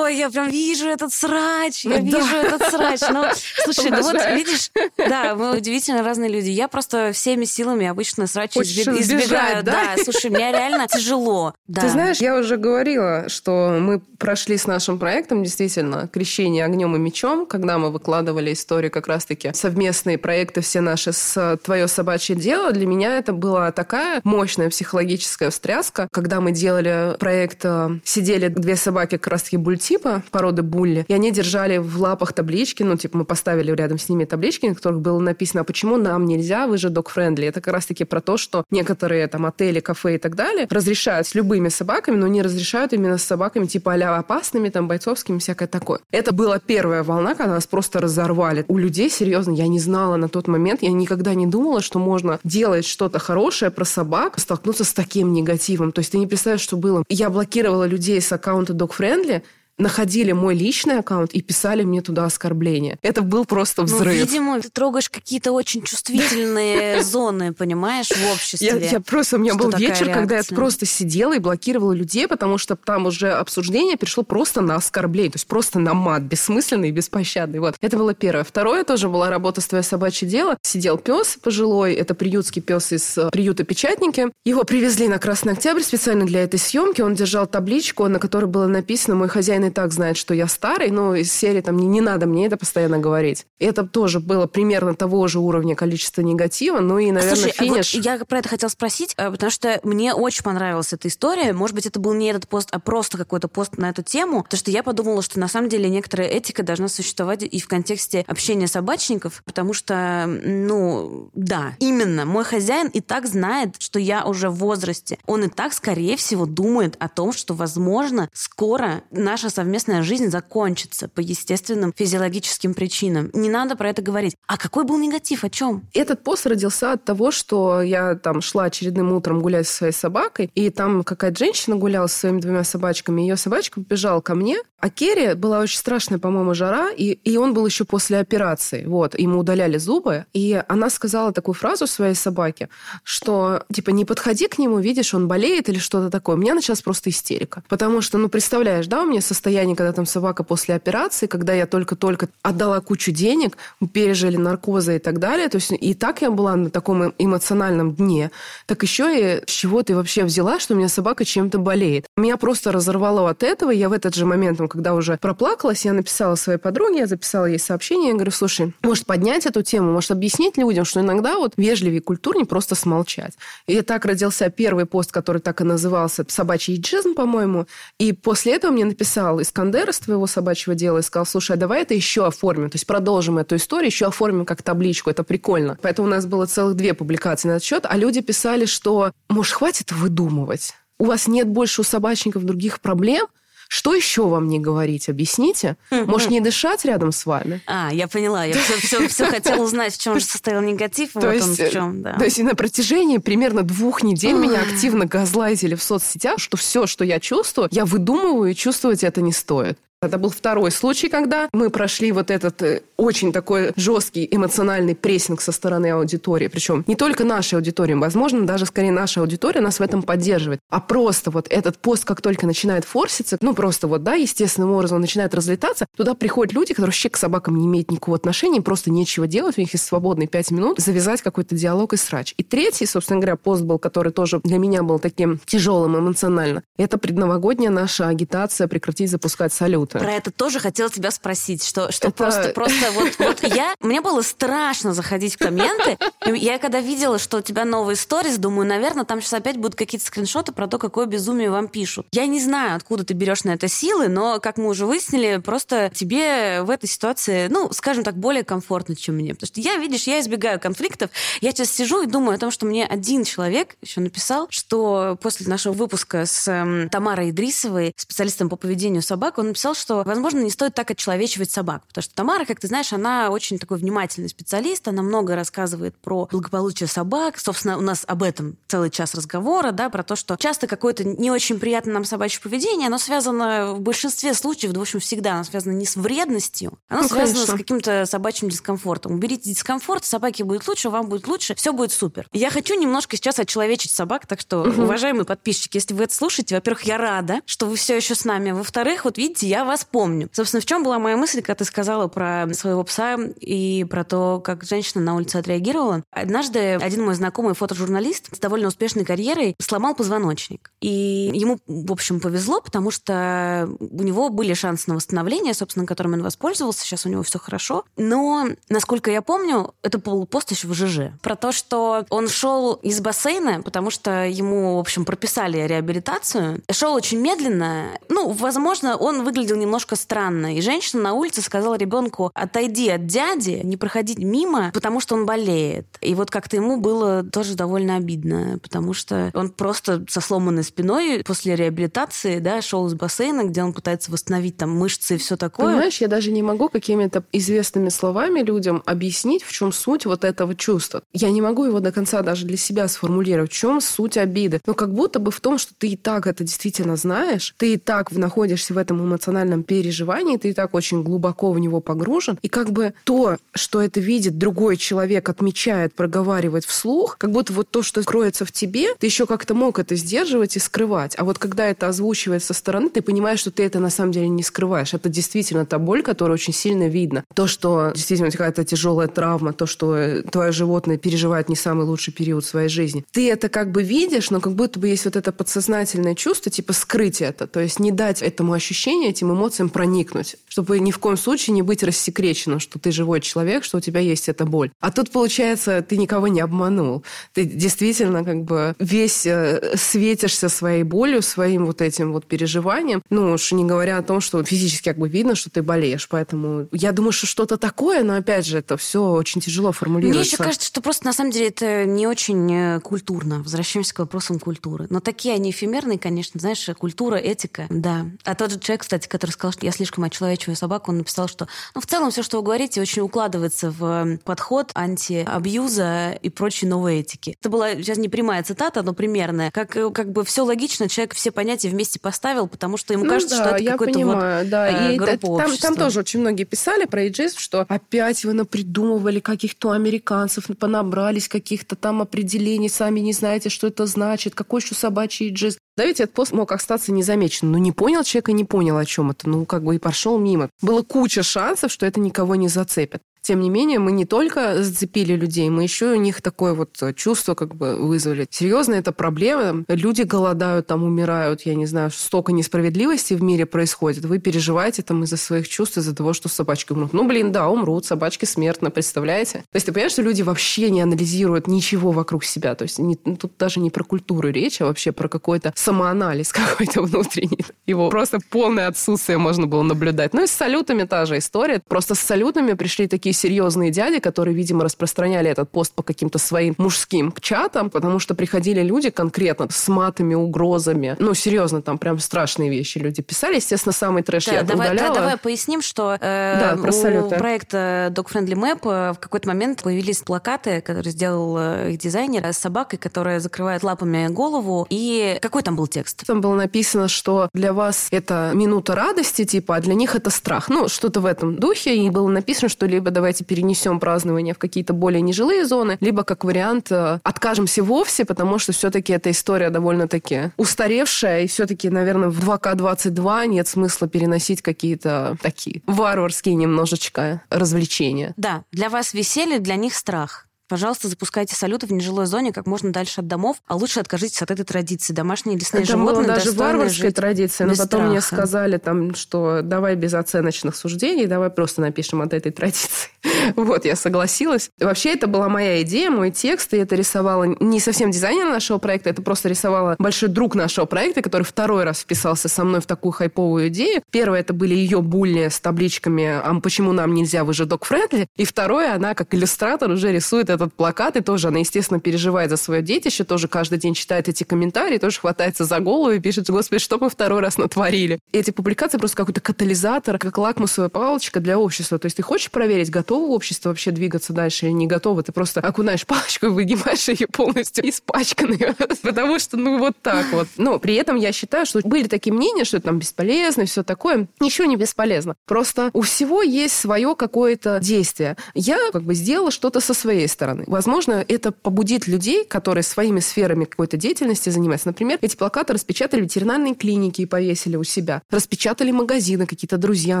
[0.08, 3.00] Ой, я прям вижу этот срач, я вижу этот срач.
[3.10, 3.24] Ну,
[3.64, 6.48] слушай, ну вот видишь, да, мы удивительно разные люди.
[6.48, 9.62] Я просто всеми силами обычно срач избегаю.
[9.62, 11.52] Да, слушай, мне реально тяжело.
[11.72, 16.98] Ты знаешь, я уже говорила, что мы прошли с нашим проектом действительно крещение огнем и
[16.98, 22.72] мечом, когда мы выкладывали историю как раз-таки совместные проекты все наши с «Твое собачье дело».
[22.72, 28.76] Для меня это была такая мощная психологическая встряска, когда мы делали проект, э, сидели две
[28.76, 29.58] собаки как раз-таки
[29.98, 34.08] бультипа, породы булли, и они держали в лапах таблички, ну, типа, мы поставили рядом с
[34.08, 37.44] ними таблички, на которых было написано, а почему нам нельзя, вы же dog-friendly.
[37.44, 41.34] Это как раз-таки про то, что некоторые там отели, кафе и так далее разрешают с
[41.34, 46.00] любыми собаками, но не разрешают именно с собаками типа а опасными, там, бойцовскими, всякое такое.
[46.12, 48.64] Это была первая волна, когда нас просто разорвали.
[48.68, 52.38] У людей, серьезно, я не знала на тот момент, я никогда не думала, что можно
[52.44, 55.92] делать что-то хорошее про собак, столкнуться с таким негативом.
[55.92, 57.02] То есть ты не представляешь, что было.
[57.08, 59.42] Я блокировала людей с аккаунта Dog Friendly,
[59.78, 62.98] находили мой личный аккаунт и писали мне туда оскорбления.
[63.02, 64.14] Это был просто ну, взрыв.
[64.14, 68.68] Ну, видимо, ты трогаешь какие-то очень чувствительные зоны, понимаешь, в обществе.
[68.68, 70.14] Я, я просто, у меня был вечер, реакция.
[70.14, 74.76] когда я просто сидела и блокировала людей, потому что там уже обсуждение перешло просто на
[74.76, 77.60] оскорбление, то есть просто на мат, бессмысленный и беспощадный.
[77.60, 77.76] Вот.
[77.80, 78.44] Это было первое.
[78.44, 80.56] Второе тоже была работа с «Твое собачье дело».
[80.62, 84.28] Сидел пес пожилой, это приютский пес из э, приюта Печатники.
[84.44, 87.00] Его привезли на Красный Октябрь специально для этой съемки.
[87.00, 90.90] Он держал табличку, на которой было написано «Мой хозяин и так знает, что я старый,
[90.90, 93.46] но из серии там не, не надо мне это постоянно говорить.
[93.58, 97.94] Это тоже было примерно того же уровня количества негатива, ну и, наверное, Слушай, финиш.
[97.94, 101.52] А вот я про это хотела спросить, э, потому что мне очень понравилась эта история.
[101.52, 104.58] Может быть, это был не этот пост, а просто какой-то пост на эту тему, потому
[104.58, 108.66] что я подумала, что на самом деле некоторая этика должна существовать и в контексте общения
[108.66, 114.56] собачников, потому что, ну, да, именно, мой хозяин и так знает, что я уже в
[114.56, 115.18] возрасте.
[115.26, 121.08] Он и так, скорее всего, думает о том, что, возможно, скоро наша совместная жизнь закончится
[121.08, 123.28] по естественным физиологическим причинам.
[123.32, 124.36] Не надо про это говорить.
[124.46, 125.42] А какой был негатив?
[125.42, 125.82] О чем?
[125.94, 130.48] Этот пост родился от того, что я там шла очередным утром гулять со своей собакой,
[130.54, 134.90] и там какая-то женщина гуляла со своими двумя собачками, ее собачка побежала ко мне, а
[134.90, 138.84] Керри была очень страшная, по-моему, жара, и, и он был еще после операции.
[138.86, 142.68] Вот, ему удаляли зубы, и она сказала такую фразу своей собаке,
[143.02, 146.36] что, типа, не подходи к нему, видишь, он болеет или что-то такое.
[146.36, 147.64] У меня началась просто истерика.
[147.68, 151.66] Потому что, ну, представляешь, да, у меня состояние, когда там собака после операции, когда я
[151.66, 153.56] только-только отдала кучу денег,
[153.92, 155.48] пережили наркозы и так далее.
[155.48, 158.30] То есть и так я была на таком эмоциональном дне.
[158.66, 162.06] Так еще и с чего ты вообще взяла, что у меня собака чем-то болеет?
[162.16, 163.70] Меня просто разорвало от этого.
[163.70, 167.58] Я в этот же момент, когда уже проплакалась, я написала своей подруге, я записала ей
[167.58, 172.00] сообщение, я говорю, слушай, может поднять эту тему, может объяснить людям, что иногда вот вежливее
[172.00, 173.34] культурнее просто смолчать.
[173.66, 177.66] И так родился первый пост, который так и назывался «Собачий иджизм», по-моему.
[177.98, 181.82] И после этого мне написал Искандер из твоего собачьего дела и сказал, слушай, а давай
[181.82, 185.78] это еще оформим, то есть продолжим эту историю, еще оформим как табличку, это прикольно.
[185.82, 189.54] Поэтому у нас было целых две публикации на этот счет, а люди писали, что, может,
[189.54, 190.74] хватит выдумывать?
[190.98, 193.26] У вас нет больше у собачников других проблем?
[193.68, 195.08] Что еще вам не говорить?
[195.10, 195.76] Объясните.
[195.90, 197.60] Может, не дышать рядом с вами?
[197.66, 198.44] А, я поняла.
[198.44, 201.12] Я все, все, все хотела узнать, в чем же состоял негатив.
[201.12, 202.16] То, вот есть, он в чем, да.
[202.18, 207.04] то есть на протяжении примерно двух недель меня активно газлайтили в соцсетях, что все, что
[207.04, 209.78] я чувствую, я выдумываю, и чувствовать это не стоит.
[210.00, 215.40] Это был второй случай, когда мы прошли вот этот э, очень такой жесткий эмоциональный прессинг
[215.40, 216.46] со стороны аудитории.
[216.46, 220.60] Причем не только нашей аудитории, возможно, даже скорее наша аудитория нас в этом поддерживает.
[220.70, 225.00] А просто вот этот пост, как только начинает форситься, ну просто вот, да, естественным образом
[225.00, 229.26] начинает разлетаться, туда приходят люди, которые вообще к собакам не имеют никакого отношения, просто нечего
[229.26, 232.34] делать, у них есть свободные пять минут, завязать какой-то диалог и срач.
[232.36, 236.98] И третий, собственно говоря, пост был, который тоже для меня был таким тяжелым эмоционально, это
[236.98, 239.52] предновогодняя наша агитация прекратить запускать
[239.88, 239.98] салюты.
[239.98, 242.16] Про это тоже хотела тебя спросить, что, что это...
[242.16, 245.98] просто, просто вот, вот я, мне было страшно заходить в комменты.
[246.26, 250.06] Я когда видела, что у тебя новые сторис, думаю, наверное, там сейчас опять будут какие-то
[250.06, 252.06] скриншоты про то, какое безумие вам пишут.
[252.12, 255.90] Я не знаю, откуда ты берешь на это силы, но, как мы уже выяснили, просто
[255.94, 259.34] тебе в этой ситуации, ну, скажем так, более комфортно, чем мне.
[259.34, 261.10] Потому что я, видишь, я избегаю конфликтов.
[261.40, 265.46] Я сейчас сижу и думаю о том, что мне один человек еще написал, что после
[265.46, 270.50] нашего выпуска с э, Тамарой Идрисовой, специалистом по поведению собак, он написал, что, возможно, не
[270.50, 271.82] стоит так отчеловечивать собак.
[271.88, 276.26] Потому что Тамара, как ты знаешь, она очень такой внимательный специалист, она много рассказывает про
[276.30, 277.38] благополучие собак.
[277.38, 281.30] Собственно, у нас об этом целый час разговора, да, про то, что часто какое-то не
[281.30, 285.44] очень приятное нам собачье поведение, оно связано в большинстве случаев, да, в общем, всегда, оно
[285.44, 287.54] связано не с вредностью, оно ну, связано конечно.
[287.54, 289.12] с каким-то собачьим дискомфортом.
[289.12, 292.26] Уберите дискомфорт, собаке будет лучше, вам будет лучше, все будет супер.
[292.32, 294.82] Я хочу немножко сейчас отчеловечить собак, так что, угу.
[294.82, 298.50] уважаемые подписчики, если вы это слушаете, во-первых, я рада, что вы все еще с нами.
[298.50, 300.28] Во-вторых, вот видите, я вас помню.
[300.32, 304.40] Собственно, в чем была моя мысль, когда ты сказала про своего пса и про то,
[304.44, 306.02] как женщина на улице отреагировала?
[306.10, 310.72] Однажды один мой знакомый фотожурналист с довольно успешной карьерой сломал позвоночник.
[310.80, 316.14] И ему, в общем, повезло, потому что у него были шансы на восстановление, собственно, которым
[316.14, 316.84] он воспользовался.
[316.84, 317.84] Сейчас у него все хорошо.
[317.96, 321.12] Но, насколько я помню, это был пост еще в ЖЖ.
[321.22, 326.62] Про то, что он шел из бассейна, потому что ему, в общем, прописали реабилитацию.
[326.70, 327.98] Шел очень медленно.
[328.08, 330.56] Ну, возможно, он выглядел немножко странно.
[330.56, 335.26] И женщина на улице сказала ребенку, отойди от дяди, не проходи мимо, потому что он
[335.26, 335.86] болеет.
[336.00, 341.22] И вот как-то ему было тоже довольно обидно, потому что он просто со сломанной спиной
[341.24, 345.66] после реабилитации, да, шел из бассейна, где он пытается восстановить там мышцы и все такое.
[345.66, 350.54] Понимаешь, я даже не могу какими-то известными словами людям объяснить, в чем суть вот этого
[350.54, 351.02] чувства.
[351.12, 354.60] Я не могу его до конца даже для себя сформулировать, в чем суть обиды.
[354.66, 357.76] Но как будто бы в том, что ты и так это действительно знаешь, ты и
[357.76, 362.48] так находишься в этом эмоциональном переживании, ты и так очень глубоко в него погружен, и
[362.48, 367.82] как бы то, что это видит другой человек, отмечает, проговаривает вслух, как будто вот то,
[367.82, 371.14] что кроется в тебе, ты еще как-то мог это сдерживать и скрывать.
[371.18, 374.28] А вот когда это озвучивает со стороны, ты понимаешь, что ты это на самом деле
[374.28, 374.94] не скрываешь.
[374.94, 377.24] Это действительно та боль, которая очень сильно видно.
[377.34, 382.44] То, что действительно какая-то тяжелая травма, то, что твое животное переживает не самый лучший период
[382.44, 383.04] своей жизни.
[383.10, 386.72] Ты это как бы видишь, но как будто бы есть вот это подсознательное чувство, типа
[386.72, 387.46] скрыть это.
[387.46, 390.36] То есть не дать этому ощущению, этим эмоциям проникнуть.
[390.48, 394.00] Чтобы ни в коем случае не быть рассекреченным, что ты живой человек, что у тебя
[394.00, 394.70] есть эта боль.
[394.80, 397.04] А тут, получается, ты никого не обманул.
[397.32, 403.02] Ты действительно как бы весь э, светишься своей болью, своим вот этим вот переживанием.
[403.10, 406.08] Ну уж не говоря о том, что физически как бы видно, что ты болеешь.
[406.08, 410.16] Поэтому я думаю, что что-то такое, но опять же, это все очень тяжело формулировать.
[410.16, 413.42] Мне еще кажется, что просто на самом деле это не очень э, культурно.
[413.42, 414.86] Возвращаемся к вопросам культуры.
[414.90, 418.06] Но такие они эфемерные, конечно, знаешь, культура, этика, да.
[418.24, 421.48] А тот же человек, кстати, который сказал, что я слишком очеловечиваю собаку, он написал, что
[421.74, 427.00] ну, в целом все, что вы говорите, очень укладывается в подход антиабьюза и прочей новой
[427.00, 427.36] этики.
[427.40, 429.50] Это была сейчас не прямая цитата, но примерная.
[429.50, 433.36] Как, как бы все логично, человек все понятия вместе поставил, потому что ему ну, кажется,
[433.38, 434.88] да, что это какой-то вот да.
[434.88, 439.20] Э, и группа там, там тоже очень многие писали про эйджизм, что опять вы напридумывали
[439.20, 445.26] каких-то американцев, понабрались каких-то там определений, сами не знаете, что это значит, какой еще собачий
[445.26, 445.58] эйджизм.
[445.78, 447.52] Да ведь этот пост мог остаться незамеченным.
[447.52, 449.28] Ну, не понял человек и не понял, о чем это.
[449.28, 450.50] Ну, как бы и пошел мимо.
[450.60, 453.00] Было куча шансов, что это никого не зацепит.
[453.22, 457.34] Тем не менее, мы не только зацепили людей, мы еще у них такое вот чувство
[457.34, 458.26] как бы вызвали.
[458.30, 459.64] Серьезно, это проблема.
[459.68, 464.04] Люди голодают, там умирают, я не знаю, столько несправедливости в мире происходит.
[464.04, 466.92] Вы переживаете там из-за своих чувств, из-за того, что собачки умрут.
[466.92, 469.38] Ну, блин, да, умрут, собачки смертно, представляете?
[469.50, 472.54] То есть ты понимаешь, что люди вообще не анализируют ничего вокруг себя.
[472.54, 476.32] То есть не, ну, тут даже не про культуру речь, а вообще про какой-то самоанализ
[476.32, 477.44] какой-то внутренний.
[477.66, 480.14] Его просто полное отсутствие можно было наблюдать.
[480.14, 481.60] Ну и с салютами та же история.
[481.66, 486.18] Просто с салютами пришли такие такие серьезные дяди, которые, видимо, распространяли этот пост по каким-то
[486.18, 490.96] своим мужским чатам, потому что приходили люди конкретно с матами, угрозами.
[490.98, 493.36] Ну, серьезно, там прям страшные вещи люди писали.
[493.36, 494.94] Естественно, самый трэш да, я давай, удаляла.
[494.94, 499.28] Да, давай поясним, что э, да, про у проекта Dog Friendly Map э, в какой-то
[499.28, 504.66] момент появились плакаты, которые сделал э, их дизайнер с собакой, которая закрывает лапами голову.
[504.70, 506.06] И какой там был текст?
[506.06, 510.48] Там было написано, что для вас это минута радости, типа, а для них это страх.
[510.48, 511.76] Ну, что-то в этом духе.
[511.76, 516.24] И было написано, что либо давайте перенесем празднование в какие-то более нежилые зоны, либо как
[516.24, 522.28] вариант э, откажемся вовсе, потому что все-таки эта история довольно-таки устаревшая, и все-таки, наверное, в
[522.28, 528.14] 2К22 нет смысла переносить какие-то такие варварские немножечко развлечения.
[528.16, 530.27] Да, для вас веселье, для них страх.
[530.48, 534.30] Пожалуйста, запускайте салюты в нежилой зоне как можно дальше от домов, а лучше откажитесь от
[534.30, 534.94] этой традиции.
[534.94, 537.86] Домашние лесные Это животные была даже варварская традиция, но потом страха.
[537.86, 542.88] мне сказали, там, что давай без оценочных суждений, давай просто напишем от этой традиции.
[543.36, 544.50] вот, я согласилась.
[544.58, 548.88] Вообще, это была моя идея, мой текст, и это рисовала не совсем дизайнер нашего проекта,
[548.88, 552.92] это просто рисовала большой друг нашего проекта, который второй раз вписался со мной в такую
[552.92, 553.82] хайповую идею.
[553.90, 558.24] Первое, это были ее булли с табличками «А почему нам нельзя, вы же док-френдли?» И
[558.24, 562.62] второе, она как иллюстратор уже рисует этот плакат, и тоже она, естественно, переживает за свое
[562.62, 566.78] детище, тоже каждый день читает эти комментарии, тоже хватается за голову и пишет, господи, что
[566.78, 567.98] мы второй раз натворили.
[568.12, 571.78] Эти публикации просто какой-то катализатор, как лакмусовая палочка для общества.
[571.78, 575.40] То есть ты хочешь проверить, готово общество вообще двигаться дальше или не готово, ты просто
[575.40, 578.38] окунаешь палочку и вынимаешь ее полностью испачканной.
[578.82, 580.28] Потому что, ну, вот так вот.
[580.36, 583.62] Но при этом я считаю, что были такие мнения, что это там бесполезно и все
[583.62, 584.08] такое.
[584.20, 585.14] Ничего не бесполезно.
[585.26, 588.16] Просто у всего есть свое какое-то действие.
[588.34, 590.27] Я как бы сделала что-то со своей стороны.
[590.46, 594.68] Возможно, это побудит людей, которые своими сферами какой-то деятельности занимаются.
[594.68, 598.02] Например, эти плакаты распечатали ветеринарные клиники и повесили у себя.
[598.10, 600.00] Распечатали магазины, какие-то друзья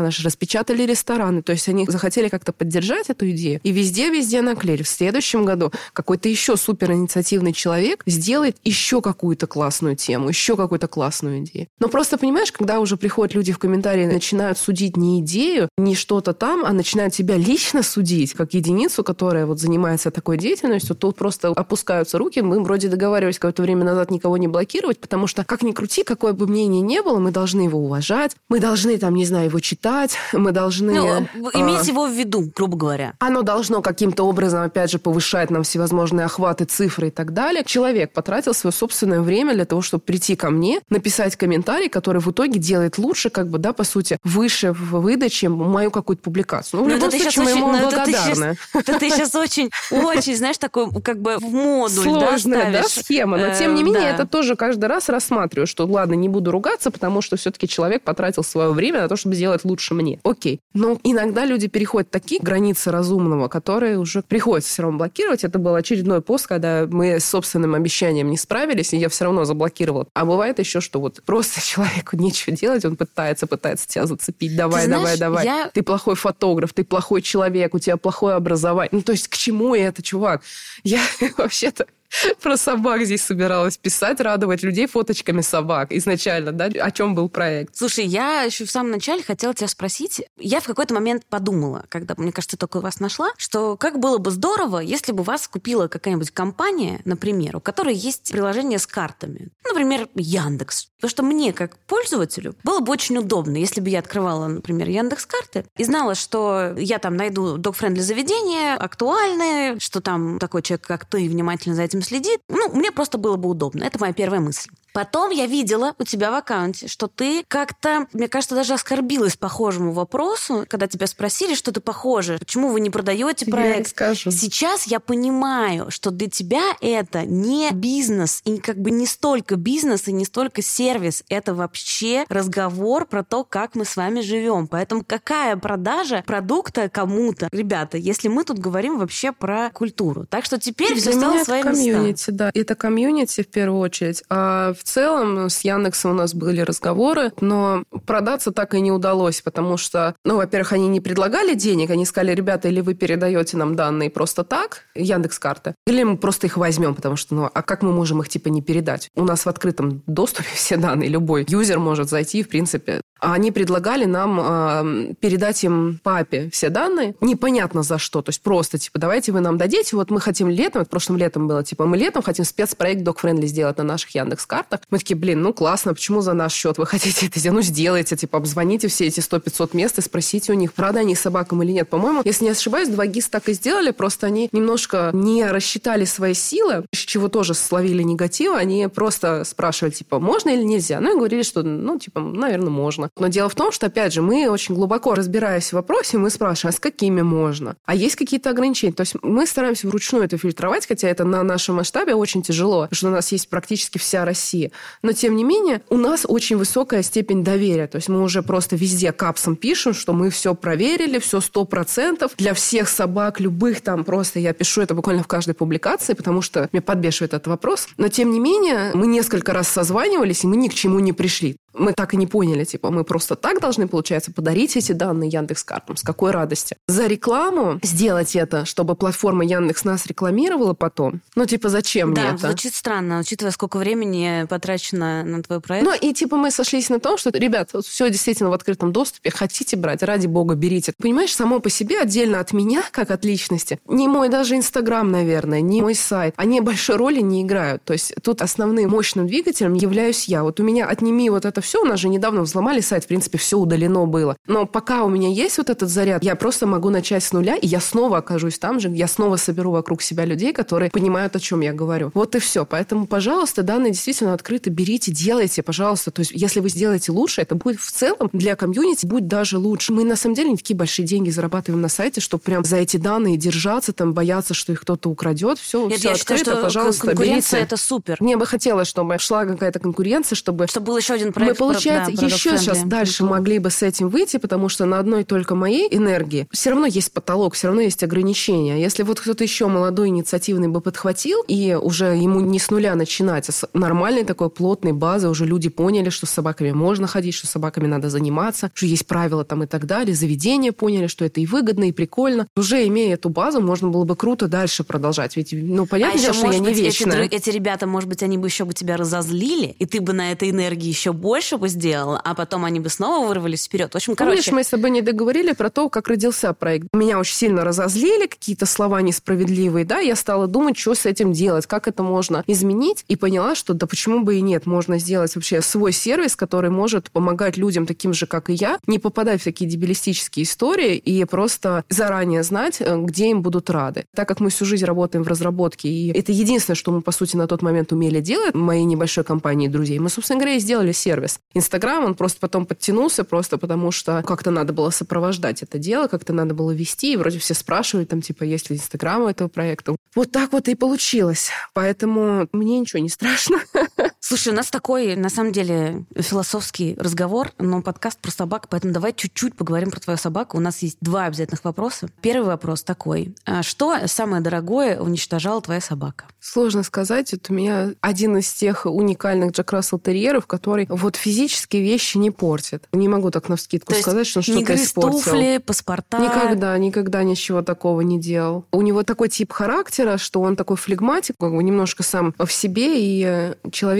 [0.00, 1.42] наши, распечатали рестораны.
[1.42, 3.60] То есть они захотели как-то поддержать эту идею.
[3.62, 4.82] И везде-везде наклеили.
[4.82, 10.88] В следующем году какой-то еще супер инициативный человек сделает еще какую-то классную тему, еще какую-то
[10.88, 11.68] классную идею.
[11.78, 16.32] Но просто, понимаешь, когда уже приходят люди в комментарии начинают судить не идею, не что-то
[16.32, 21.48] там, а начинают тебя лично судить, как единицу, которая вот занимается такой деятельностью, тут просто
[21.48, 22.40] опускаются руки.
[22.40, 26.32] Мы вроде договаривались какое-то время назад никого не блокировать, потому что, как ни крути, какое
[26.32, 30.16] бы мнение ни было, мы должны его уважать, мы должны, там, не знаю, его читать,
[30.32, 30.92] мы должны...
[30.92, 31.06] Ну,
[31.54, 33.14] а, иметь его в виду, грубо говоря.
[33.20, 37.62] Оно должно каким-то образом, опять же, повышать нам всевозможные охваты, цифры и так далее.
[37.64, 42.28] Человек потратил свое собственное время для того, чтобы прийти ко мне, написать комментарий, который в
[42.28, 46.80] итоге делает лучше, как бы, да, по сути, выше в выдаче мою какую-то публикацию.
[46.80, 48.56] Ну, в любом случае, мы ему благодарны.
[48.74, 49.70] Это ты сейчас очень,
[50.08, 53.36] очень знаешь, такой как бы в модуль, Сложная, да, да, схема.
[53.36, 56.90] Но, тем не э, менее, это тоже каждый раз рассматриваю, что, ладно, не буду ругаться,
[56.90, 60.20] потому что все-таки человек потратил свое время на то, чтобы сделать лучше мне.
[60.22, 60.60] Окей.
[60.74, 65.44] Но иногда люди переходят такие границы разумного, которые уже приходится все равно блокировать.
[65.44, 69.44] Это был очередной пост, когда мы с собственным обещанием не справились, и я все равно
[69.44, 70.06] заблокировала.
[70.14, 74.56] А бывает еще, что вот просто человеку нечего делать, он пытается, пытается тебя зацепить.
[74.56, 75.44] Давай, ты давай, знаешь, давай.
[75.44, 75.70] Я...
[75.72, 78.90] Ты плохой фотограф, ты плохой человек, у тебя плохое образование.
[78.92, 80.02] Ну, то есть к чему это, чувак?
[80.02, 80.42] чувак,
[80.84, 81.00] я
[81.36, 81.86] вообще-то
[82.42, 86.66] про собак здесь собиралась писать, радовать людей фоточками собак изначально, да?
[86.66, 87.76] О чем был проект?
[87.76, 90.22] Слушай, я еще в самом начале хотела тебя спросить.
[90.38, 94.30] Я в какой-то момент подумала, когда, мне кажется, только вас нашла, что как было бы
[94.30, 99.48] здорово, если бы вас купила какая-нибудь компания, например, у которой есть приложение с картами.
[99.66, 100.88] Например, Яндекс.
[100.96, 105.26] Потому что мне, как пользователю, было бы очень удобно, если бы я открывала, например, Яндекс
[105.26, 111.04] карты и знала, что я там найду док-френдли заведения, актуальные, что там такой человек, как
[111.04, 112.40] ты, внимательно за этим следит.
[112.48, 113.84] Ну, мне просто было бы удобно.
[113.84, 114.70] Это моя первая мысль.
[114.92, 119.92] Потом я видела у тебя в аккаунте, что ты как-то, мне кажется, даже оскорбилась похожему
[119.92, 123.78] вопросу, когда тебя спросили, что ты похоже, почему вы не продаете проект.
[123.78, 124.30] Я скажу.
[124.30, 130.08] Сейчас я понимаю, что для тебя это не бизнес, и как бы не столько бизнес,
[130.08, 131.24] и не столько сервис.
[131.28, 134.66] Это вообще разговор про то, как мы с вами живем.
[134.66, 137.48] Поэтому какая продажа продукта кому-то?
[137.52, 140.26] Ребята, если мы тут говорим вообще про культуру.
[140.26, 142.50] Так что теперь все стало свои комьюнити, да.
[142.54, 144.22] Это комьюнити в первую очередь.
[144.28, 149.40] А в целом с Яндексом у нас были разговоры, но продаться так и не удалось,
[149.40, 153.76] потому что, ну, во-первых, они не предлагали денег, они сказали, ребята, или вы передаете нам
[153.76, 157.82] данные просто так, Яндекс карты, или мы просто их возьмем, потому что, ну, а как
[157.82, 159.08] мы можем их типа не передать?
[159.14, 164.04] У нас в открытом доступе все данные, любой юзер может зайти, в принципе, Они предлагали
[164.04, 169.32] нам э, передать им папе все данные, непонятно за что, то есть просто, типа, давайте
[169.32, 172.44] вы нам дадите, вот мы хотим летом, это прошлым летом было, типа, мы летом хотим
[172.44, 174.86] спецпроект Dog Friendly сделать на наших Яндекс картах.
[174.90, 177.56] Мы такие, блин, ну классно, почему за наш счет вы хотите это сделать?
[177.58, 181.62] Ну, сделайте, типа, обзвоните все эти 100-500 мест и спросите у них, правда они собакам
[181.62, 181.88] или нет.
[181.88, 186.34] По-моему, если не ошибаюсь, два ГИС так и сделали, просто они немножко не рассчитали свои
[186.34, 191.00] силы, с чего тоже словили негатив, они просто спрашивали, типа, можно или нельзя?
[191.00, 193.10] Ну, и говорили, что, ну, типа, наверное, можно.
[193.18, 196.74] Но дело в том, что, опять же, мы очень глубоко разбираясь в вопросе, мы спрашиваем,
[196.74, 197.76] а с какими можно?
[197.86, 198.92] А есть какие-то ограничения?
[198.92, 202.96] То есть мы стараемся вручную это фильтровать, хотя это на нашем масштабе очень тяжело, потому
[202.96, 204.57] что у нас есть практически вся Россия.
[205.02, 207.86] Но, тем не менее, у нас очень высокая степень доверия.
[207.86, 212.32] То есть мы уже просто везде капсом пишем, что мы все проверили, все сто процентов.
[212.36, 216.68] Для всех собак, любых там просто я пишу это буквально в каждой публикации, потому что
[216.72, 217.88] меня подбешивает этот вопрос.
[217.96, 221.56] Но, тем не менее, мы несколько раз созванивались, и мы ни к чему не пришли
[221.78, 225.64] мы так и не поняли, типа, мы просто так должны, получается, подарить эти данные Яндекс
[225.64, 225.96] Картам.
[225.96, 226.76] С какой радости?
[226.86, 231.20] За рекламу сделать это, чтобы платформа Яндекс нас рекламировала потом?
[231.34, 232.48] Ну, типа, зачем да, мне это?
[232.48, 235.86] звучит странно, учитывая, сколько времени потрачено на твой проект.
[235.86, 239.30] Ну, и, типа, мы сошлись на том, что, ребят, вот все действительно в открытом доступе,
[239.30, 240.92] хотите брать, ради бога, берите.
[240.98, 245.60] Понимаешь, само по себе, отдельно от меня, как от личности, не мой даже Инстаграм, наверное,
[245.60, 247.84] не мой сайт, они большой роли не играют.
[247.84, 250.42] То есть тут основным мощным двигателем являюсь я.
[250.42, 253.36] Вот у меня отними вот это все, у нас же недавно взломали сайт, в принципе,
[253.36, 254.38] все удалено было.
[254.46, 257.66] Но пока у меня есть вот этот заряд, я просто могу начать с нуля, и
[257.66, 261.60] я снова окажусь там же, я снова соберу вокруг себя людей, которые понимают, о чем
[261.60, 262.10] я говорю.
[262.14, 262.64] Вот и все.
[262.64, 266.10] Поэтому, пожалуйста, данные действительно открыты, берите, делайте, пожалуйста.
[266.10, 269.92] То есть, если вы сделаете лучше, это будет в целом для комьюнити будет даже лучше.
[269.92, 272.96] Мы, на самом деле, не такие большие деньги зарабатываем на сайте, чтобы прям за эти
[272.96, 275.58] данные держаться, там, бояться, что их кто-то украдет.
[275.58, 277.66] Все, Нет, все я открыто, считаю, что пожалуйста, конкуренция берите.
[277.66, 278.16] это супер.
[278.20, 281.47] Мне бы хотелось, чтобы шла какая-то конкуренция, чтобы Чтобы был еще один проект.
[281.54, 285.24] Про- получается, да, еще сейчас дальше могли бы с этим выйти, потому что на одной
[285.24, 288.80] только моей энергии все равно есть потолок, все равно есть ограничения.
[288.80, 293.48] Если вот кто-то еще молодой, инициативный бы подхватил, и уже ему не с нуля начинать,
[293.48, 297.46] а с нормальной такой плотной базы, уже люди поняли, что с собаками можно ходить, что
[297.46, 301.40] с собаками надо заниматься, что есть правила там и так далее, заведения поняли, что это
[301.40, 302.46] и выгодно, и прикольно.
[302.56, 305.36] Уже имея эту базу, можно было бы круто дальше продолжать.
[305.36, 307.24] Ведь, ну, А понятно, еще, что я не быть, эти, вечная.
[307.24, 310.32] дру- эти ребята, может быть, они бы еще бы тебя разозлили, и ты бы на
[310.32, 313.92] этой энергии еще больше бы сделала, а потом они бы снова вырвались вперед.
[313.92, 316.88] В общем, Помнишь, короче, мы с тобой не договорили про то, как родился проект.
[316.92, 321.66] Меня очень сильно разозлили, какие-то слова несправедливые, да, я стала думать, что с этим делать,
[321.66, 325.62] как это можно изменить, и поняла, что да почему бы и нет, можно сделать вообще
[325.62, 329.68] свой сервис, который может помогать людям таким же, как и я, не попадать в такие
[329.68, 334.04] дебилистические истории и просто заранее знать, э, где им будут рады.
[334.14, 337.36] Так как мы всю жизнь работаем в разработке, и это единственное, что мы, по сути,
[337.36, 340.92] на тот момент умели делать, в моей небольшой компании друзей, мы, собственно говоря, и сделали
[340.92, 341.27] сервис.
[341.54, 346.32] Инстаграм, он просто потом подтянулся, просто потому что как-то надо было сопровождать это дело, как-то
[346.32, 349.96] надо было вести, и вроде все спрашивают, там, типа, есть ли Инстаграм у этого проекта.
[350.14, 351.50] Вот так вот и получилось.
[351.74, 353.58] Поэтому мне ничего не страшно.
[354.20, 359.12] слушай, у нас такой, на самом деле, философский разговор, но подкаст про собак, поэтому давай
[359.14, 360.56] чуть-чуть поговорим про твою собаку.
[360.56, 362.08] У нас есть два обязательных вопроса.
[362.20, 363.34] Первый вопрос такой.
[363.44, 366.26] А Что самое дорогое уничтожала твоя собака?
[366.40, 367.32] Сложно сказать.
[367.32, 372.30] Вот у меня один из тех уникальных Джек Рассел терьеров, который вот физические вещи не
[372.30, 372.86] портит.
[372.92, 375.20] Не могу так навскидку То сказать, что он что-то испортил.
[375.20, 376.18] туфли, паспорта?
[376.18, 378.66] Никогда, никогда ничего такого не делал.
[378.72, 383.54] У него такой тип характера, что он такой флегматик, немножко сам в себе и э,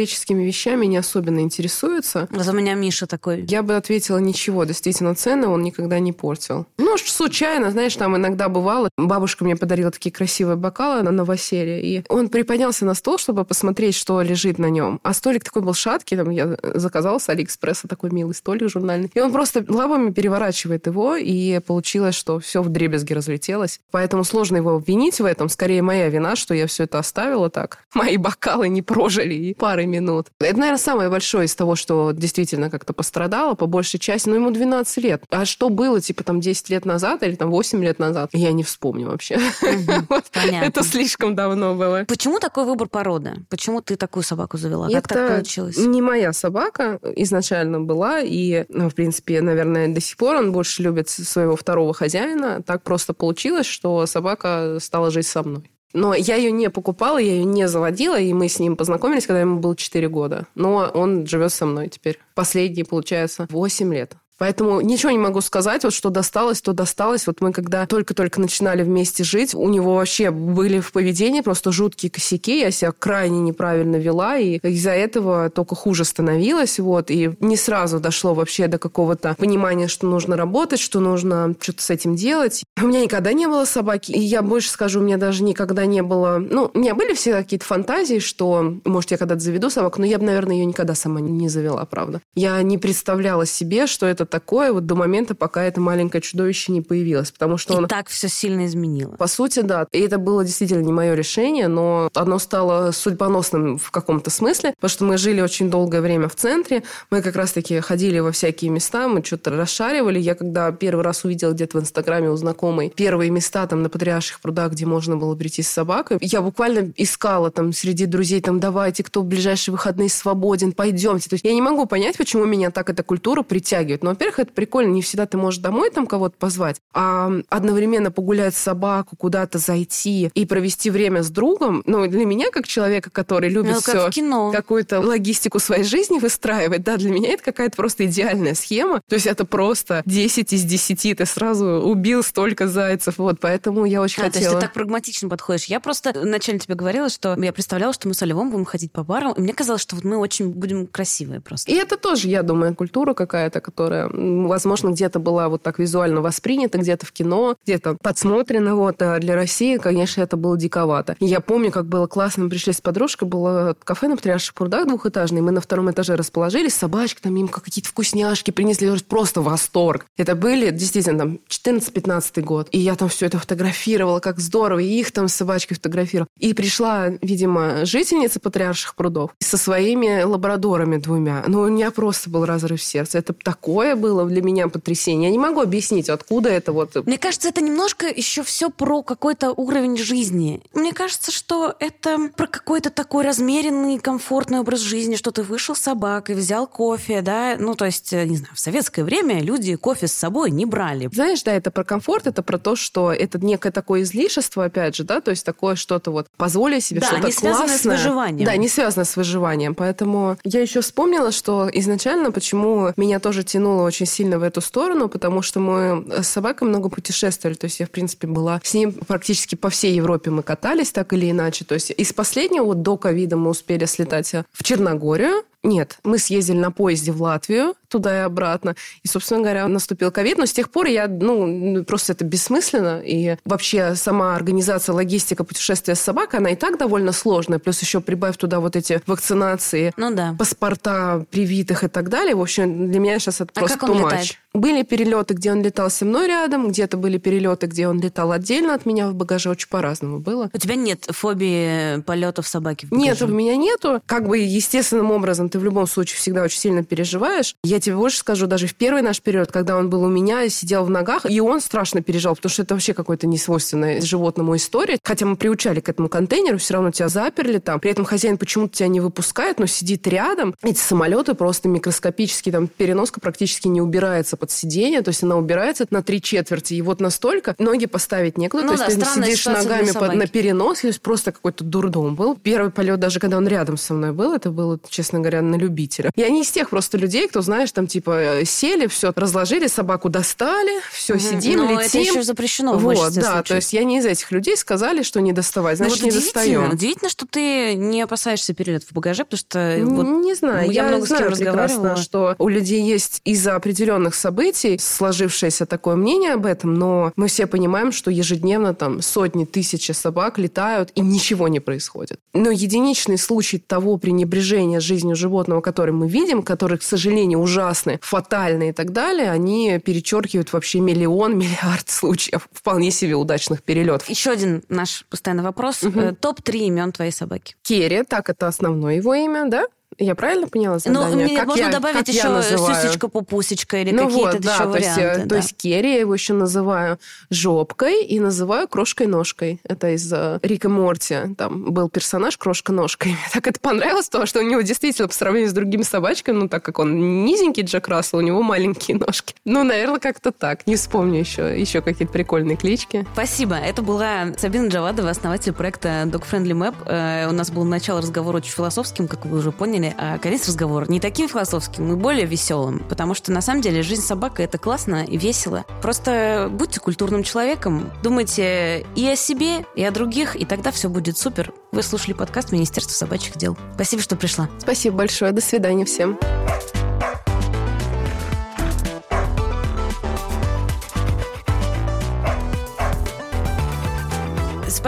[0.08, 2.28] человеческими вещами не особенно интересуется.
[2.30, 3.44] Вот у меня Миша такой.
[3.46, 6.66] Я бы ответила ничего, действительно ценного он никогда не портил.
[6.78, 8.88] Ну, случайно, знаешь, там иногда бывало.
[8.96, 13.94] Бабушка мне подарила такие красивые бокалы на новоселье, и он приподнялся на стол, чтобы посмотреть,
[13.94, 14.98] что лежит на нем.
[15.02, 19.10] А столик такой был шаткий, там я заказала с Алиэкспресса такой милый столик журнальный.
[19.14, 23.80] И он просто лапами переворачивает его, и получилось, что все в дребезги разлетелось.
[23.90, 25.50] Поэтому сложно его обвинить в этом.
[25.50, 27.84] Скорее, моя вина, что я все это оставила так.
[27.94, 29.97] Мои бокалы не прожили и пары минут.
[30.40, 34.28] Это, наверное, самое большое из того, что действительно как-то пострадало, по большей части.
[34.28, 35.24] Но ему 12 лет.
[35.30, 38.62] А что было, типа, там, 10 лет назад или там 8 лет назад, я не
[38.62, 39.38] вспомню вообще.
[40.34, 42.04] Это слишком давно было.
[42.06, 43.44] Почему такой выбор породы?
[43.48, 44.88] Почему ты такую собаку завела?
[44.90, 45.76] Как так получилось?
[45.78, 50.82] не моя собака изначально была, и, ну, в принципе, наверное, до сих пор он больше
[50.82, 52.62] любит своего второго хозяина.
[52.62, 55.70] Так просто получилось, что собака стала жить со мной.
[55.94, 59.40] Но я ее не покупала, я ее не заводила, и мы с ним познакомились, когда
[59.40, 60.46] ему было 4 года.
[60.54, 62.18] Но он живет со мной теперь.
[62.34, 64.14] Последние, получается, 8 лет.
[64.38, 67.26] Поэтому ничего не могу сказать, вот что досталось, то досталось.
[67.26, 72.10] Вот мы когда только-только начинали вместе жить, у него вообще были в поведении просто жуткие
[72.10, 77.56] косяки, я себя крайне неправильно вела, и из-за этого только хуже становилось, вот, и не
[77.56, 82.62] сразу дошло вообще до какого-то понимания, что нужно работать, что нужно что-то с этим делать.
[82.80, 86.02] У меня никогда не было собаки, и я больше скажу, у меня даже никогда не
[86.02, 86.38] было...
[86.38, 90.18] Ну, у меня были все какие-то фантазии, что, может, я когда-то заведу собаку, но я
[90.18, 92.20] бы, наверное, ее никогда сама не завела, правда.
[92.34, 96.80] Я не представляла себе, что это такое вот до момента, пока это маленькое чудовище не
[96.80, 97.88] появилось, потому что И он...
[97.88, 99.12] так все сильно изменило.
[99.12, 99.86] По сути, да.
[99.92, 104.90] И это было действительно не мое решение, но оно стало судьбоносным в каком-то смысле, потому
[104.90, 109.08] что мы жили очень долгое время в центре, мы как раз-таки ходили во всякие места,
[109.08, 110.18] мы что-то расшаривали.
[110.18, 114.40] Я когда первый раз увидела где-то в Инстаграме у знакомой первые места там на Патриарших
[114.40, 119.02] прудах, где можно было прийти с собакой, я буквально искала там среди друзей, там, давайте,
[119.02, 121.28] кто в ближайшие выходные свободен, пойдемте.
[121.28, 124.02] То есть я не могу понять, почему меня так эта культура притягивает.
[124.02, 128.56] Но, во-первых, это прикольно, не всегда ты можешь домой там кого-то позвать, а одновременно погулять
[128.56, 131.84] с собаку, куда-то зайти и провести время с другом.
[131.86, 136.96] Ну, для меня, как человека, который любит Ну, все какую-то логистику своей жизни выстраивать, да,
[136.96, 139.02] для меня это какая-то просто идеальная схема.
[139.08, 143.18] То есть это просто 10 из 10, ты сразу убил столько зайцев.
[143.18, 144.60] Вот, поэтому я очень А, то есть хотела...
[144.60, 145.66] ты так прагматично подходишь.
[145.66, 149.04] Я просто вначале тебе говорила, что я представляла, что мы с Львом будем ходить по
[149.04, 151.70] барам, и мне казалось, что вот мы очень будем красивые просто.
[151.70, 156.78] И это тоже, я думаю, культура какая-то, которая, возможно, где-то была вот так визуально воспринята,
[156.78, 158.74] где-то в кино, где-то подсмотрена.
[158.74, 159.00] Вот.
[159.02, 161.16] А для России, конечно, это было диковато.
[161.20, 162.44] И я помню, как было классно.
[162.44, 165.40] Мы пришли с подружкой, было кафе на Патриарших прудах двухэтажный.
[165.40, 168.88] Мы на втором этаже расположились, собачки, там им какие-то вкусняшки принесли.
[169.08, 170.06] Просто восторг.
[170.16, 172.68] Это были, действительно, там 14-15 год.
[172.72, 174.78] И я там все это фотографировала, как здорово.
[174.78, 176.28] И их там с собачкой фотографировала.
[176.38, 181.44] И пришла, видимо, жительница Патриарших прудов со своими лабрадорами двумя.
[181.46, 183.18] Ну, у меня просто был разрыв сердца.
[183.18, 185.28] Это такое было для меня потрясение.
[185.28, 186.94] Я не могу объяснить, откуда это вот...
[187.06, 190.62] Мне кажется, это немножко еще все про какой-то уровень жизни.
[190.72, 195.80] Мне кажется, что это про какой-то такой размеренный, комфортный образ жизни, что ты вышел с
[195.80, 197.56] собакой, взял кофе, да.
[197.58, 201.08] Ну, то есть, э, не знаю, в советское время люди кофе с собой не брали.
[201.12, 205.04] Знаешь, да, это про комфорт, это про то, что это некое такое излишество, опять же,
[205.04, 207.96] да, то есть такое что-то вот позволить себе Да, что-то не связанное с классное.
[207.96, 208.46] выживанием.
[208.46, 209.74] Да, не связано с выживанием.
[209.74, 215.08] Поэтому я еще вспомнила, что изначально почему меня тоже тянуло очень сильно в эту сторону,
[215.08, 217.56] потому что мы с собакой много путешествовали.
[217.56, 221.12] То есть я, в принципе, была с ним практически по всей Европе мы катались так
[221.12, 221.64] или иначе.
[221.64, 226.56] То есть из последнего, вот до ковида мы успели слетать в Черногорию, нет, мы съездили
[226.58, 228.74] на поезде в Латвию, туда и обратно.
[229.02, 230.38] И, собственно говоря, наступил ковид.
[230.38, 233.00] Но с тех пор я, ну, просто это бессмысленно.
[233.04, 237.58] И вообще сама организация, логистика путешествия с собакой, она и так довольно сложная.
[237.58, 240.34] Плюс еще прибавь туда вот эти вакцинации, Ну да.
[240.38, 242.34] паспорта привитых и так далее.
[242.34, 244.38] В общем, для меня сейчас это А просто летает?
[244.54, 248.74] Были перелеты, где он летал со мной рядом, где-то были перелеты, где он летал отдельно
[248.74, 249.50] от меня в багаже.
[249.50, 250.50] Очень по-разному было.
[250.52, 253.32] У тебя нет фобии полетов собаки в Нет, багаже?
[253.32, 254.02] у меня нету.
[254.06, 257.54] Как бы естественным образом ты в любом случае всегда очень сильно переживаешь.
[257.62, 260.84] Я тебе больше скажу, даже в первый наш период, когда он был у меня, сидел
[260.84, 264.98] в ногах, и он страшно переживал, потому что это вообще какой-то несвойственная животному история.
[265.02, 267.80] Хотя мы приучали к этому контейнеру, все равно тебя заперли там.
[267.80, 270.54] При этом хозяин почему-то тебя не выпускает, но сидит рядом.
[270.62, 275.86] Эти самолеты просто микроскопические, там переноска практически не убирается под сиденье, то есть она убирается
[275.90, 276.74] на три четверти.
[276.74, 278.64] И вот настолько ноги поставить некуда.
[278.64, 281.64] Ну то есть да, ты странная сидишь ногами под, на перенос, то есть просто какой-то
[281.64, 282.36] дурдом был.
[282.36, 286.10] Первый полет, даже когда он рядом со мной был, это было, честно говоря, на любителя.
[286.16, 288.10] Я не из тех просто людей, кто, знаешь, там типа
[288.40, 291.20] э, сели, все разложили, собаку достали, все, Мгм.
[291.22, 291.78] сидим, Но летим.
[291.78, 293.48] это еще запрещено Вот, да, случаев.
[293.48, 296.70] то есть я не из этих людей, сказали, что не доставать, значит, вот не достаем.
[296.72, 300.88] удивительно, что ты не опасаешься перелетов в багаже, потому что вот не знаю, я я,
[300.88, 301.96] много с кем знаю разговаривала.
[301.96, 307.46] что у людей есть из-за определенных событий сложившееся такое мнение об этом, но мы все
[307.46, 312.18] понимаем, что ежедневно там сотни, тысячи собак летают, и ничего не происходит.
[312.34, 318.70] Но единичный случай того пренебрежения жизнью животного, который мы видим, который, к сожалению, ужасны, фатальны
[318.70, 324.08] и так далее, они перечеркивают вообще миллион, миллиард случаев вполне себе удачных перелетов.
[324.08, 325.82] Еще один наш постоянный вопрос.
[325.82, 326.00] Мгм.
[326.00, 327.54] Э, Топ-3 имен твоей собаки.
[327.62, 329.66] Керри, так это основное его имя, да?
[329.98, 331.26] Я правильно поняла Ну, задание?
[331.26, 332.74] мне Как можно я- добавить как еще называю?
[332.82, 335.20] сюсечка, пупусечка или ну какие-то вот, да, еще то есть, варианты.
[335.20, 335.28] э, да.
[335.28, 336.98] то есть Керри я его еще называю
[337.30, 339.60] жопкой и называю крошкой-ножкой.
[339.64, 341.16] Это из э, Рика Морти.
[341.36, 343.08] Там был персонаж крошка-ножкой.
[343.12, 346.48] Мне так это понравилось, потому что у него действительно по сравнению с другими собачками, ну
[346.48, 349.34] так как он низенький Джек Рассел, у него маленькие ножки.
[349.44, 350.66] Ну, наверное, как-то так.
[350.66, 353.06] Не вспомню еще, еще какие-то прикольные клички.
[353.14, 353.56] Спасибо.
[353.56, 356.74] Это была Сабина Джавадова, основатель проекта Dog Friendly Map.
[356.86, 359.87] Э, У нас был начало разговора очень философским, как вы уже поняли.
[359.96, 364.02] А конец разговора не таким философским, и более веселым, потому что на самом деле жизнь
[364.02, 365.64] собака— это классно и весело.
[365.82, 371.18] Просто будьте культурным человеком, думайте и о себе, и о других, и тогда все будет
[371.18, 371.52] супер.
[371.72, 373.56] Вы слушали подкаст Министерства собачьих дел.
[373.74, 374.48] Спасибо, что пришла.
[374.58, 375.32] Спасибо большое.
[375.32, 376.18] До свидания всем.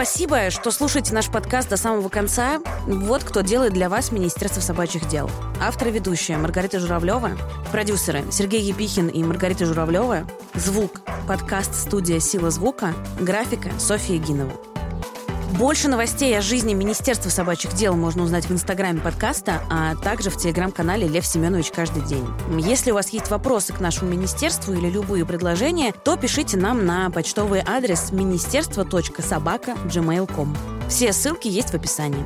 [0.03, 2.59] Спасибо, что слушаете наш подкаст до самого конца.
[2.87, 5.29] Вот кто делает для вас Министерство собачьих дел.
[5.61, 7.33] Автор ведущая Маргарита Журавлева,
[7.71, 14.70] продюсеры Сергей Епихин и Маргарита Журавлева, звук, подкаст студия «Сила звука», графика Софья Гинова.
[15.57, 20.37] Больше новостей о жизни Министерства собачьих дел можно узнать в инстаграме подкаста, а также в
[20.37, 22.25] телеграм-канале Лев Семенович каждый день.
[22.57, 27.09] Если у вас есть вопросы к нашему министерству или любые предложения, то пишите нам на
[27.09, 30.55] почтовый адрес министерство.собака.gmail.com.
[30.87, 32.23] Все ссылки есть в описании.